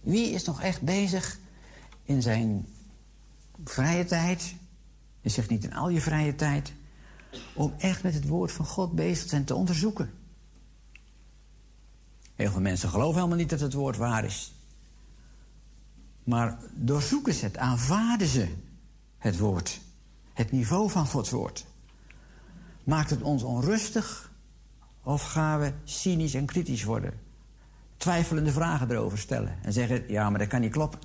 [0.00, 1.38] Wie is nog echt bezig
[2.02, 2.66] in zijn
[3.64, 4.54] vrije tijd?
[5.20, 6.72] Je zegt niet in al je vrije tijd.
[7.54, 10.12] Om echt met het woord van God bezig te zijn te onderzoeken.
[12.34, 14.54] Heel veel mensen geloven helemaal niet dat het woord waar is.
[16.28, 18.54] Maar doorzoeken ze het, aanvaarden ze
[19.18, 19.80] het woord.
[20.32, 21.66] Het niveau van Gods woord.
[22.84, 24.32] Maakt het ons onrustig
[25.02, 27.20] of gaan we cynisch en kritisch worden?
[27.96, 31.00] Twijfelende vragen erover stellen en zeggen: ja, maar dat kan niet kloppen.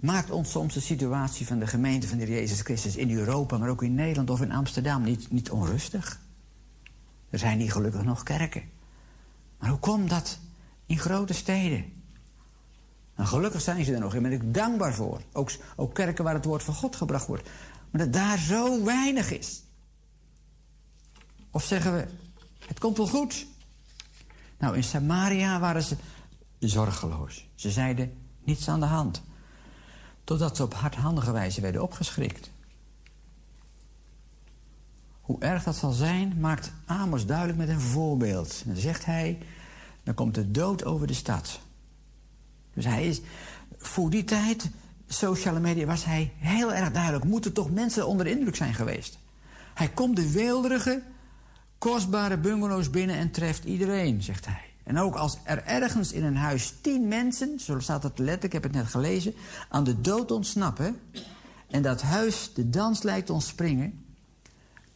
[0.00, 3.68] Maakt ons soms de situatie van de gemeente van de Jezus Christus in Europa, maar
[3.68, 6.20] ook in Nederland of in Amsterdam niet, niet onrustig?
[7.30, 8.62] Er zijn niet gelukkig nog kerken.
[9.58, 10.38] Maar hoe komt dat
[10.86, 11.92] in grote steden?
[13.14, 15.20] En gelukkig zijn ze er nog, daar ben ik dankbaar voor.
[15.32, 17.48] Ook, ook kerken waar het woord van God gebracht wordt.
[17.90, 19.62] Maar dat daar zo weinig is.
[21.50, 22.06] Of zeggen we,
[22.66, 23.46] het komt wel goed.
[24.58, 25.96] Nou, in Samaria waren ze
[26.58, 27.48] zorgeloos.
[27.54, 28.12] Ze zeiden,
[28.44, 29.22] niets aan de hand.
[30.24, 32.50] Totdat ze op hardhandige wijze werden opgeschrikt.
[35.20, 38.62] Hoe erg dat zal zijn, maakt Amos duidelijk met een voorbeeld.
[38.66, 39.38] Dan zegt hij,
[40.02, 41.60] dan komt de dood over de stad.
[42.74, 43.20] Dus hij is,
[43.78, 44.70] voor die tijd,
[45.06, 47.24] sociale media, was hij heel erg duidelijk.
[47.24, 49.18] Moeten toch mensen onder de indruk zijn geweest.
[49.74, 51.02] Hij komt de weelderige,
[51.78, 54.70] kostbare bungalows binnen en treft iedereen, zegt hij.
[54.82, 58.52] En ook als er ergens in een huis tien mensen, zo staat het letterlijk, ik
[58.52, 59.34] heb het net gelezen,
[59.68, 61.00] aan de dood ontsnappen.
[61.70, 64.04] En dat huis de dans lijkt ontspringen,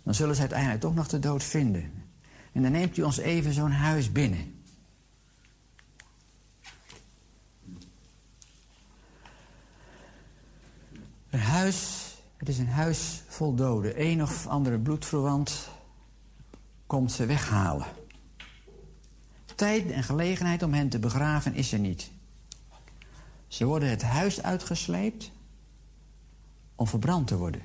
[0.02, 1.90] dan zullen ze uiteindelijk toch nog de dood vinden.
[2.52, 4.55] En dan neemt u ons even zo'n huis binnen.
[11.36, 14.02] Een huis, het is een huis vol doden.
[14.02, 15.68] Een of andere bloedverwant
[16.86, 17.86] komt ze weghalen.
[19.54, 22.10] Tijd en gelegenheid om hen te begraven is er niet.
[23.46, 25.30] Ze worden het huis uitgesleept
[26.74, 27.62] om verbrand te worden.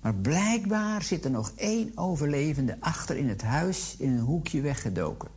[0.00, 5.30] Maar blijkbaar zit er nog één overlevende achter in het huis in een hoekje weggedoken.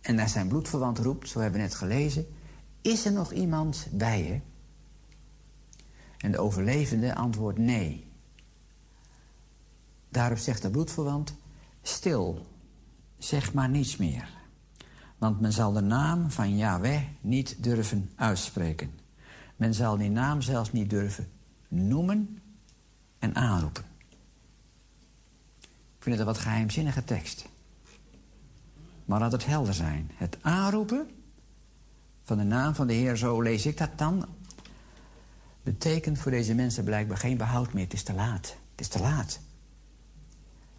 [0.00, 2.26] En naar zijn bloedverwant roept, zo hebben we net gelezen...
[2.80, 4.40] is er nog iemand bij je?
[6.18, 8.06] En de overlevende antwoordt nee.
[10.08, 11.34] Daarop zegt de bloedverwant...
[11.82, 12.46] stil,
[13.18, 14.36] zeg maar niets meer.
[15.18, 18.90] Want men zal de naam van Yahweh niet durven uitspreken.
[19.56, 21.30] Men zal die naam zelfs niet durven
[21.68, 22.38] noemen
[23.18, 23.84] en aanroepen.
[25.96, 27.48] Ik vind het een wat geheimzinnige tekst.
[29.04, 30.10] Maar laat het helder zijn.
[30.14, 31.10] Het aanroepen
[32.28, 34.26] van de naam van de Heer, zo lees ik dat dan...
[35.62, 37.84] betekent voor deze mensen blijkbaar geen behoud meer.
[37.84, 38.56] Het is te laat.
[38.70, 39.40] Het is te laat.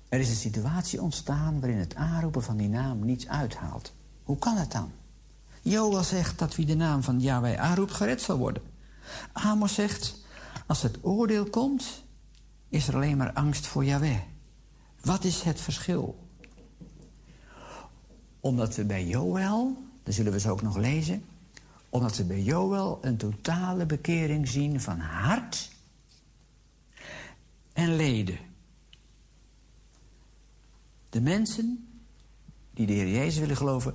[0.09, 3.93] Er is een situatie ontstaan waarin het aanroepen van die naam niets uithaalt.
[4.23, 4.91] Hoe kan het dan?
[5.61, 8.63] Joel zegt dat wie de naam van Yahweh aanroept gered zal worden.
[9.33, 10.25] Amos zegt,
[10.67, 12.03] als het oordeel komt,
[12.67, 14.19] is er alleen maar angst voor Yahweh.
[15.01, 16.27] Wat is het verschil?
[18.39, 21.23] Omdat we bij Joel, dat zullen we zo ook nog lezen...
[21.89, 25.71] omdat we bij Joel een totale bekering zien van hart
[27.73, 28.37] en leden.
[31.09, 31.87] De mensen
[32.73, 33.93] die de Heer Jezus willen geloven...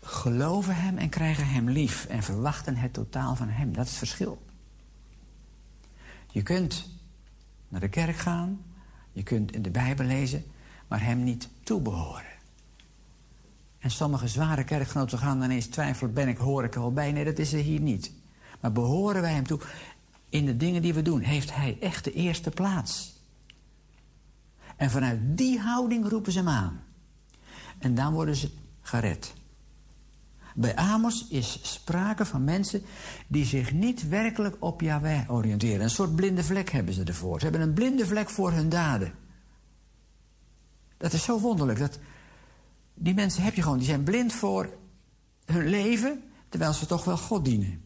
[0.00, 2.04] geloven Hem en krijgen Hem lief...
[2.04, 3.72] en verwachten het totaal van Hem.
[3.72, 4.42] Dat is het verschil.
[6.32, 6.88] Je kunt
[7.68, 8.64] naar de kerk gaan,
[9.12, 10.44] je kunt in de Bijbel lezen...
[10.88, 12.37] maar Hem niet toebehoren.
[13.78, 17.12] En sommige zware kerkgenoten gaan dan ineens twijfelen: ben ik, hoor ik er wel bij?
[17.12, 18.12] Nee, dat is er hier niet.
[18.60, 19.60] Maar behoren wij hem toe?
[20.28, 23.16] In de dingen die we doen, heeft hij echt de eerste plaats.
[24.76, 26.82] En vanuit die houding roepen ze hem aan.
[27.78, 28.50] En dan worden ze
[28.80, 29.34] gered.
[30.54, 32.82] Bij Amos is sprake van mensen
[33.26, 35.80] die zich niet werkelijk op Yahweh oriënteren.
[35.80, 37.38] Een soort blinde vlek hebben ze ervoor.
[37.38, 39.12] Ze hebben een blinde vlek voor hun daden.
[40.96, 41.78] Dat is zo wonderlijk.
[41.78, 41.98] Dat
[42.98, 44.76] die mensen heb je gewoon, die zijn blind voor
[45.44, 47.84] hun leven, terwijl ze toch wel God dienen.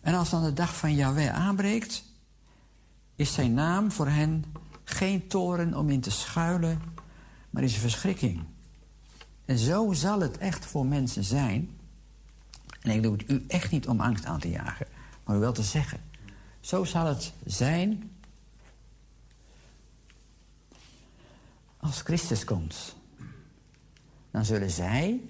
[0.00, 2.04] En als dan de dag van Yahweh aanbreekt,
[3.16, 4.44] is zijn naam voor hen
[4.84, 6.82] geen toren om in te schuilen,
[7.50, 8.44] maar is een verschrikking.
[9.44, 11.78] En zo zal het echt voor mensen zijn.
[12.80, 14.86] En ik doe het u echt niet om angst aan te jagen,
[15.24, 16.00] maar u wel te zeggen.
[16.60, 18.10] Zo zal het zijn
[21.76, 22.96] als Christus komt.
[24.34, 25.20] Dan zullen zij,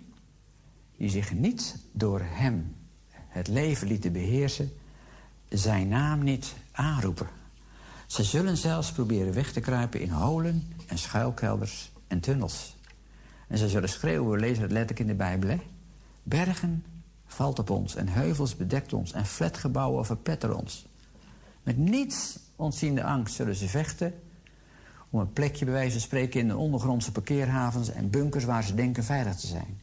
[0.97, 2.77] die zich niet door hem
[3.11, 4.73] het leven lieten beheersen,
[5.49, 7.29] zijn naam niet aanroepen.
[8.07, 12.77] Ze zullen zelfs proberen weg te kruipen in holen en schuilkelders en tunnels.
[13.49, 15.61] En ze zullen schreeuwen, we lezen het letterlijk in de Bijbel, hè?
[16.23, 16.85] Bergen
[17.27, 20.87] valt op ons en heuvels bedekt ons en flatgebouwen verpetteren ons.
[21.63, 24.15] Met niets ontziende angst zullen ze vechten
[25.15, 28.75] om een plekje bij wijze van spreken in de ondergrondse parkeerhavens en bunkers waar ze
[28.75, 29.81] denken veilig te zijn.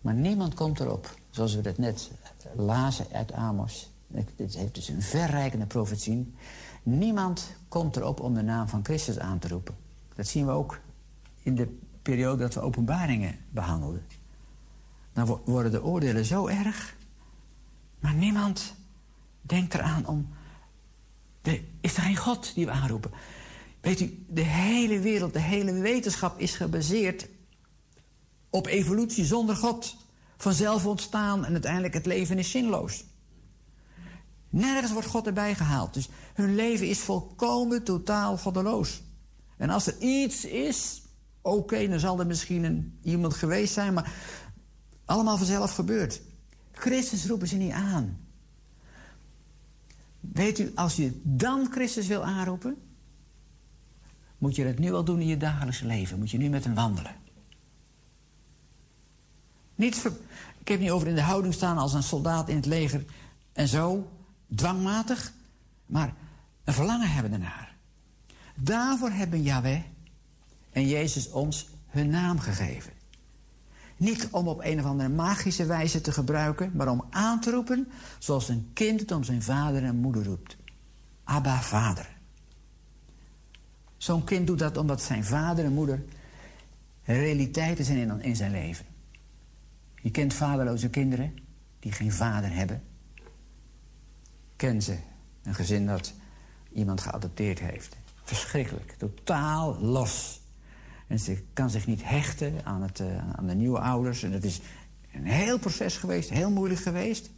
[0.00, 2.10] Maar niemand komt erop, zoals we dat net
[2.54, 3.90] lazen uit Amos.
[4.14, 6.34] Het heeft dus een verrijkende profetie.
[6.82, 9.76] Niemand komt erop om de naam van Christus aan te roepen.
[10.14, 10.80] Dat zien we ook
[11.42, 14.06] in de periode dat we openbaringen behandelden.
[15.12, 16.96] Dan worden de oordelen zo erg,
[18.00, 18.74] maar niemand
[19.40, 20.28] denkt eraan om.
[21.42, 23.10] De, is er geen God die we aanroepen?
[23.82, 27.28] Weet u, de hele wereld, de hele wetenschap is gebaseerd
[28.50, 29.96] op evolutie zonder God.
[30.36, 33.04] Vanzelf ontstaan en uiteindelijk het leven is zinloos.
[34.50, 35.94] Nergens wordt God erbij gehaald.
[35.94, 39.02] Dus hun leven is volkomen totaal goddeloos.
[39.56, 41.02] En als er iets is,
[41.40, 44.12] oké, dan zal er misschien een, iemand geweest zijn, maar
[45.04, 46.20] allemaal vanzelf gebeurt.
[46.72, 48.26] Christus roepen ze niet aan.
[50.20, 52.76] Weet u, als je dan Christus wil aanroepen,
[54.42, 56.18] moet je het nu al doen in je dagelijkse leven.
[56.18, 57.14] Moet je nu met hem wandelen.
[59.74, 60.04] Niet.
[60.58, 63.04] Ik heb niet over in de houding staan als een soldaat in het leger
[63.52, 64.10] en zo,
[64.54, 65.32] dwangmatig,
[65.86, 66.14] maar
[66.64, 67.74] een verlangen hebben ernaar.
[68.54, 69.82] Daarvoor hebben Yahweh
[70.70, 72.92] en Jezus ons hun naam gegeven.
[73.96, 77.88] Niet om op een of andere magische wijze te gebruiken, maar om aan te roepen
[78.18, 80.56] zoals een kind het om zijn vader en moeder roept.
[81.24, 82.11] Abba, vader.
[84.02, 86.02] Zo'n kind doet dat omdat zijn vader en moeder
[87.04, 88.84] realiteiten zijn in, zijn leven.
[90.00, 91.34] Je kent vaderloze kinderen
[91.78, 92.82] die geen vader hebben.
[94.56, 94.96] Ken ze.
[95.42, 96.12] Een gezin dat
[96.72, 97.96] iemand geadopteerd heeft.
[98.24, 98.94] Verschrikkelijk.
[98.98, 100.40] Totaal los.
[101.06, 103.06] En ze kan zich niet hechten aan, het, uh,
[103.36, 104.22] aan de nieuwe ouders.
[104.22, 104.60] En dat is
[105.12, 106.30] een heel proces geweest.
[106.30, 107.30] Heel moeilijk geweest.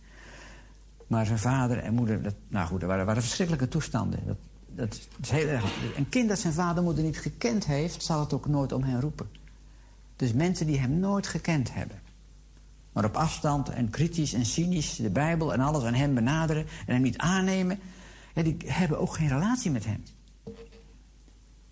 [1.07, 2.23] Maar zijn vader en moeder...
[2.23, 4.27] Dat, nou goed, dat waren, waren verschrikkelijke toestanden.
[4.27, 4.39] Dat,
[4.77, 5.09] dat.
[5.97, 8.03] Een kind dat zijn vader moeder niet gekend heeft...
[8.03, 9.29] zal het ook nooit om hen roepen.
[10.17, 12.03] Dus mensen die hem nooit gekend hebben
[12.95, 16.93] maar op afstand en kritisch en cynisch de Bijbel en alles aan hem benaderen en
[16.93, 17.79] hem niet aannemen,
[18.35, 20.03] die hebben ook geen relatie met hem.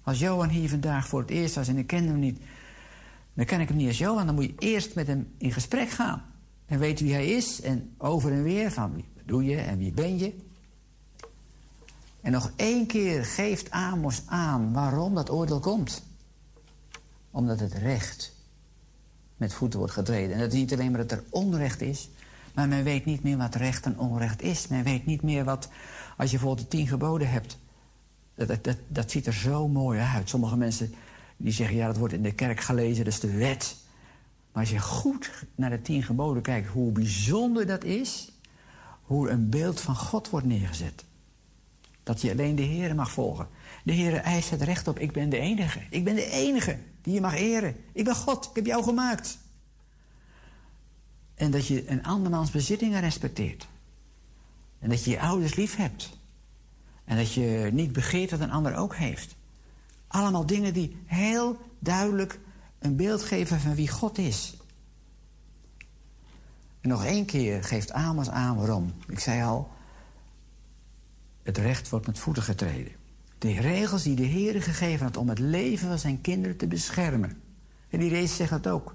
[0.03, 2.39] Als Johan hier vandaag voor het eerst was en ik kende hem niet,
[3.35, 5.91] dan ken ik hem niet als Johan, dan moet je eerst met hem in gesprek
[5.91, 6.25] gaan.
[6.67, 9.93] En weten wie hij is en over en weer van wie doe je en wie
[9.93, 10.35] ben je.
[12.23, 16.03] En nog één keer geeft Amos aan waarom dat oordeel komt.
[17.31, 18.33] Omdat het recht
[19.37, 20.33] met voeten wordt getreden.
[20.35, 22.09] En dat is niet alleen maar dat er onrecht is,
[22.55, 24.69] maar men weet niet meer wat recht en onrecht is.
[24.69, 25.69] Men weet niet meer wat,
[26.17, 27.59] als je bijvoorbeeld de tien geboden hebt,
[28.35, 30.29] dat, dat, dat, ziet er zo mooi uit.
[30.29, 30.95] Sommige mensen
[31.37, 33.77] die zeggen, ja, dat wordt in de kerk gelezen, dat is de wet.
[34.53, 38.33] Maar als je goed naar de tien geboden kijkt, hoe bijzonder dat is,
[39.03, 41.05] hoe een beeld van God wordt neergezet.
[42.03, 43.49] Dat je alleen de Heer mag volgen.
[43.85, 45.81] De Heer eist het recht op, ik ben de enige.
[45.91, 47.77] Ik ben de enige die je mag eren.
[47.93, 49.39] Ik ben God, ik heb jou gemaakt.
[51.35, 53.69] En dat je een andermans bezittingen respecteert.
[54.79, 56.19] En dat je je ouders lief hebt.
[57.05, 59.35] En dat je niet begeert wat een ander ook heeft.
[60.07, 62.39] Allemaal dingen die heel duidelijk
[62.79, 64.57] een beeld geven van wie God is.
[66.81, 68.93] En nog één keer geeft Amos aan waarom.
[69.07, 69.71] Ik zei al,
[71.43, 72.93] het recht wordt met voeten getreden.
[73.39, 77.41] De regels die de Heer gegeven had om het leven van zijn kinderen te beschermen.
[77.89, 78.95] En die race zegt dat ook.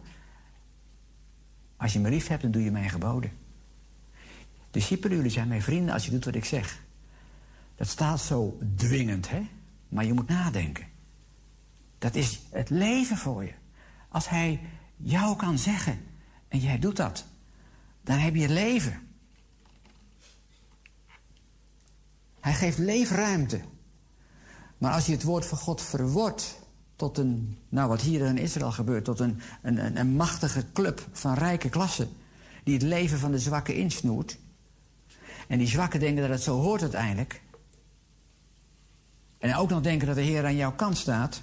[1.76, 3.32] Als je me lief hebt, dan doe je mijn geboden.
[4.72, 6.84] Discipelen, jullie zijn mijn vrienden als je doet wat ik zeg.
[7.76, 9.48] Dat staat zo dwingend, hè?
[9.90, 10.86] Maar je moet nadenken.
[11.98, 13.54] Dat is het leven voor je.
[14.10, 14.60] Als hij
[14.96, 16.00] jou kan zeggen
[16.48, 17.26] en jij doet dat,
[18.02, 19.07] dan heb je leven.
[22.48, 23.62] Hij geeft leefruimte.
[24.78, 26.60] Maar als je het woord van God verwoordt
[26.96, 31.34] tot een, nou wat hier in Israël gebeurt, tot een, een, een, machtige club van
[31.34, 32.10] rijke klassen,
[32.64, 34.38] die het leven van de zwakken insnoert.
[35.48, 37.42] En die zwakken denken dat het zo hoort uiteindelijk.
[39.38, 41.42] En ook nog denken dat de Heer aan jouw kant staat.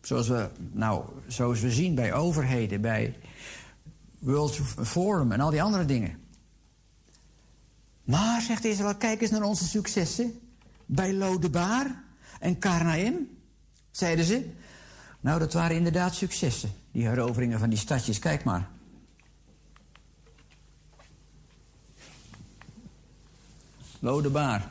[0.00, 3.16] Zoals we, nou, zoals we zien bij overheden, bij
[4.18, 6.21] World Forum en al die andere dingen.
[8.04, 10.40] Maar, zegt Israël, kijk eens naar onze successen.
[10.86, 12.04] Bij Lodebaar
[12.40, 13.38] en Karnaim,
[13.90, 14.50] zeiden ze.
[15.20, 18.18] Nou, dat waren inderdaad successen, die heroveringen van die stadjes.
[18.18, 18.68] Kijk maar.
[23.98, 24.70] Lodebaar.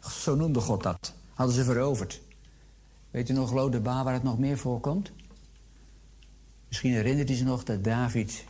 [0.00, 1.14] Zo noemde God dat.
[1.34, 2.20] Hadden ze veroverd.
[3.10, 5.12] Weet u nog Lodebaar waar het nog meer voorkomt?
[6.68, 8.44] Misschien herinnert u zich nog dat David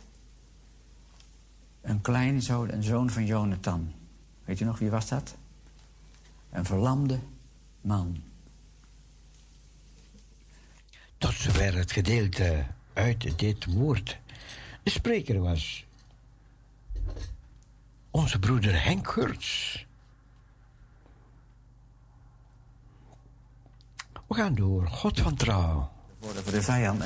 [1.91, 3.93] een kleinzoon, een zoon van Jonathan.
[4.45, 5.35] Weet je nog, wie was dat?
[6.49, 7.19] Een verlamde
[7.81, 8.23] man.
[11.17, 14.17] Tot zover het gedeelte uit dit woord.
[14.83, 15.85] De spreker was
[18.11, 19.85] onze broeder Henk Gurts.
[24.27, 24.87] We gaan door.
[24.87, 25.91] God van trouw.
[26.19, 27.03] Worden voor de vijand.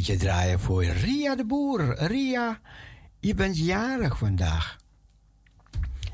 [0.00, 1.94] Liedje draaien voor Ria de Boer.
[1.98, 2.60] Ria,
[3.18, 4.76] je bent jarig vandaag.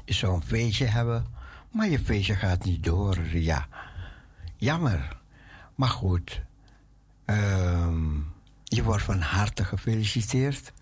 [0.04, 1.26] Je zou een feestje hebben,
[1.70, 3.68] maar je feestje gaat niet door, Ria.
[4.56, 5.20] Jammer.
[5.74, 6.42] Maar goed,
[7.24, 8.14] ehm,
[8.64, 10.72] je wordt van harte gefeliciteerd.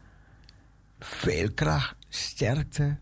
[0.99, 2.99] Veel kracht, sterkte,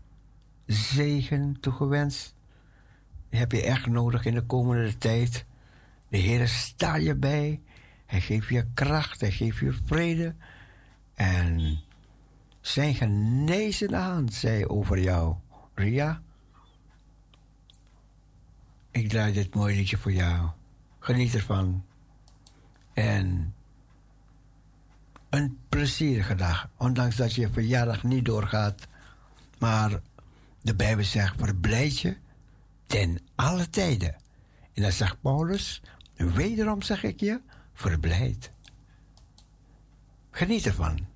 [0.65, 2.35] zegen toegewenst.
[3.29, 5.45] Heb je echt nodig in de komende tijd.
[6.09, 7.61] De Heer sta je bij.
[8.05, 10.35] Hij geeft je kracht, hij geeft je vrede.
[11.13, 11.79] En
[12.61, 15.35] zijn genezende hand zij over jou.
[15.73, 16.21] Ria,
[18.91, 20.49] ik draai dit mooie liedje voor jou.
[20.99, 21.85] Geniet ervan.
[22.93, 23.53] En
[25.29, 26.69] een plezierige dag.
[26.77, 28.87] Ondanks dat je verjaardag niet doorgaat.
[29.59, 30.01] Maar
[30.61, 32.17] de Bijbel zegt, verblijd je
[32.87, 34.15] ten alle tijden.
[34.73, 35.81] En dan zegt Paulus,
[36.15, 37.41] wederom zeg ik je,
[37.73, 38.51] verblijd.
[40.31, 41.07] Geniet ervan.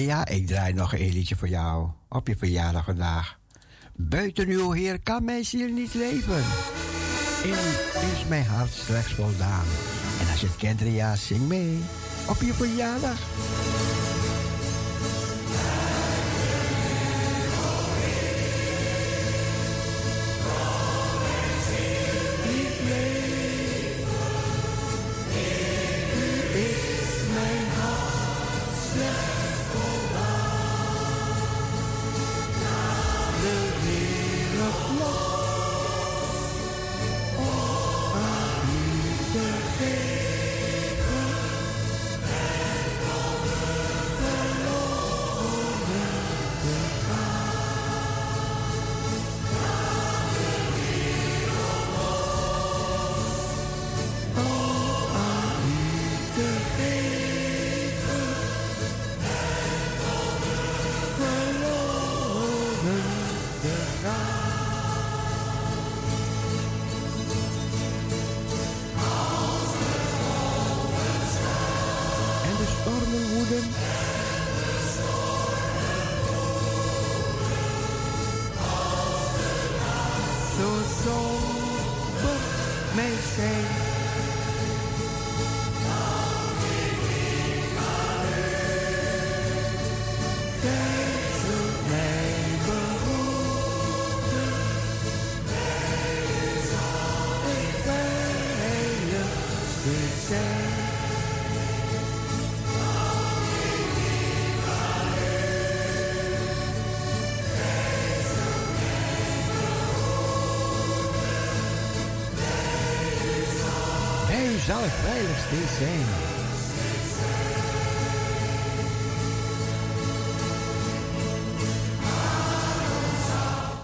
[0.00, 3.38] Ja, ik draai nog een liedje voor jou op je verjaardag vandaag.
[3.96, 6.44] Buiten uw Heer kan mijn ziel niet leven.
[7.42, 7.50] In
[8.12, 9.64] is mijn hart straks voldaan.
[10.20, 11.78] En als je het kent, Ria, zing mee
[12.28, 13.18] op je verjaardag.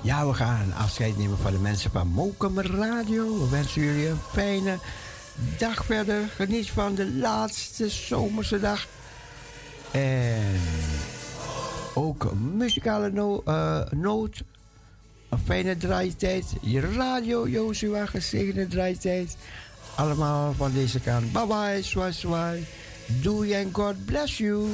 [0.03, 3.39] Ja, we gaan afscheid nemen van de mensen van Mokum Radio.
[3.39, 4.78] We wensen jullie een fijne
[5.59, 6.28] dag verder.
[6.36, 8.86] Geniet van de laatste zomerse dag.
[9.90, 10.61] En
[11.95, 14.43] ook muzikale eh, noot.
[15.28, 16.45] Een fijne draaitijd.
[16.61, 19.36] Je radio, Joshua, gezegende draaitijd.
[19.99, 21.33] Allemaal van deze kant.
[21.33, 22.66] Bye bye, swai swai.
[23.07, 24.69] Doei en God bless you.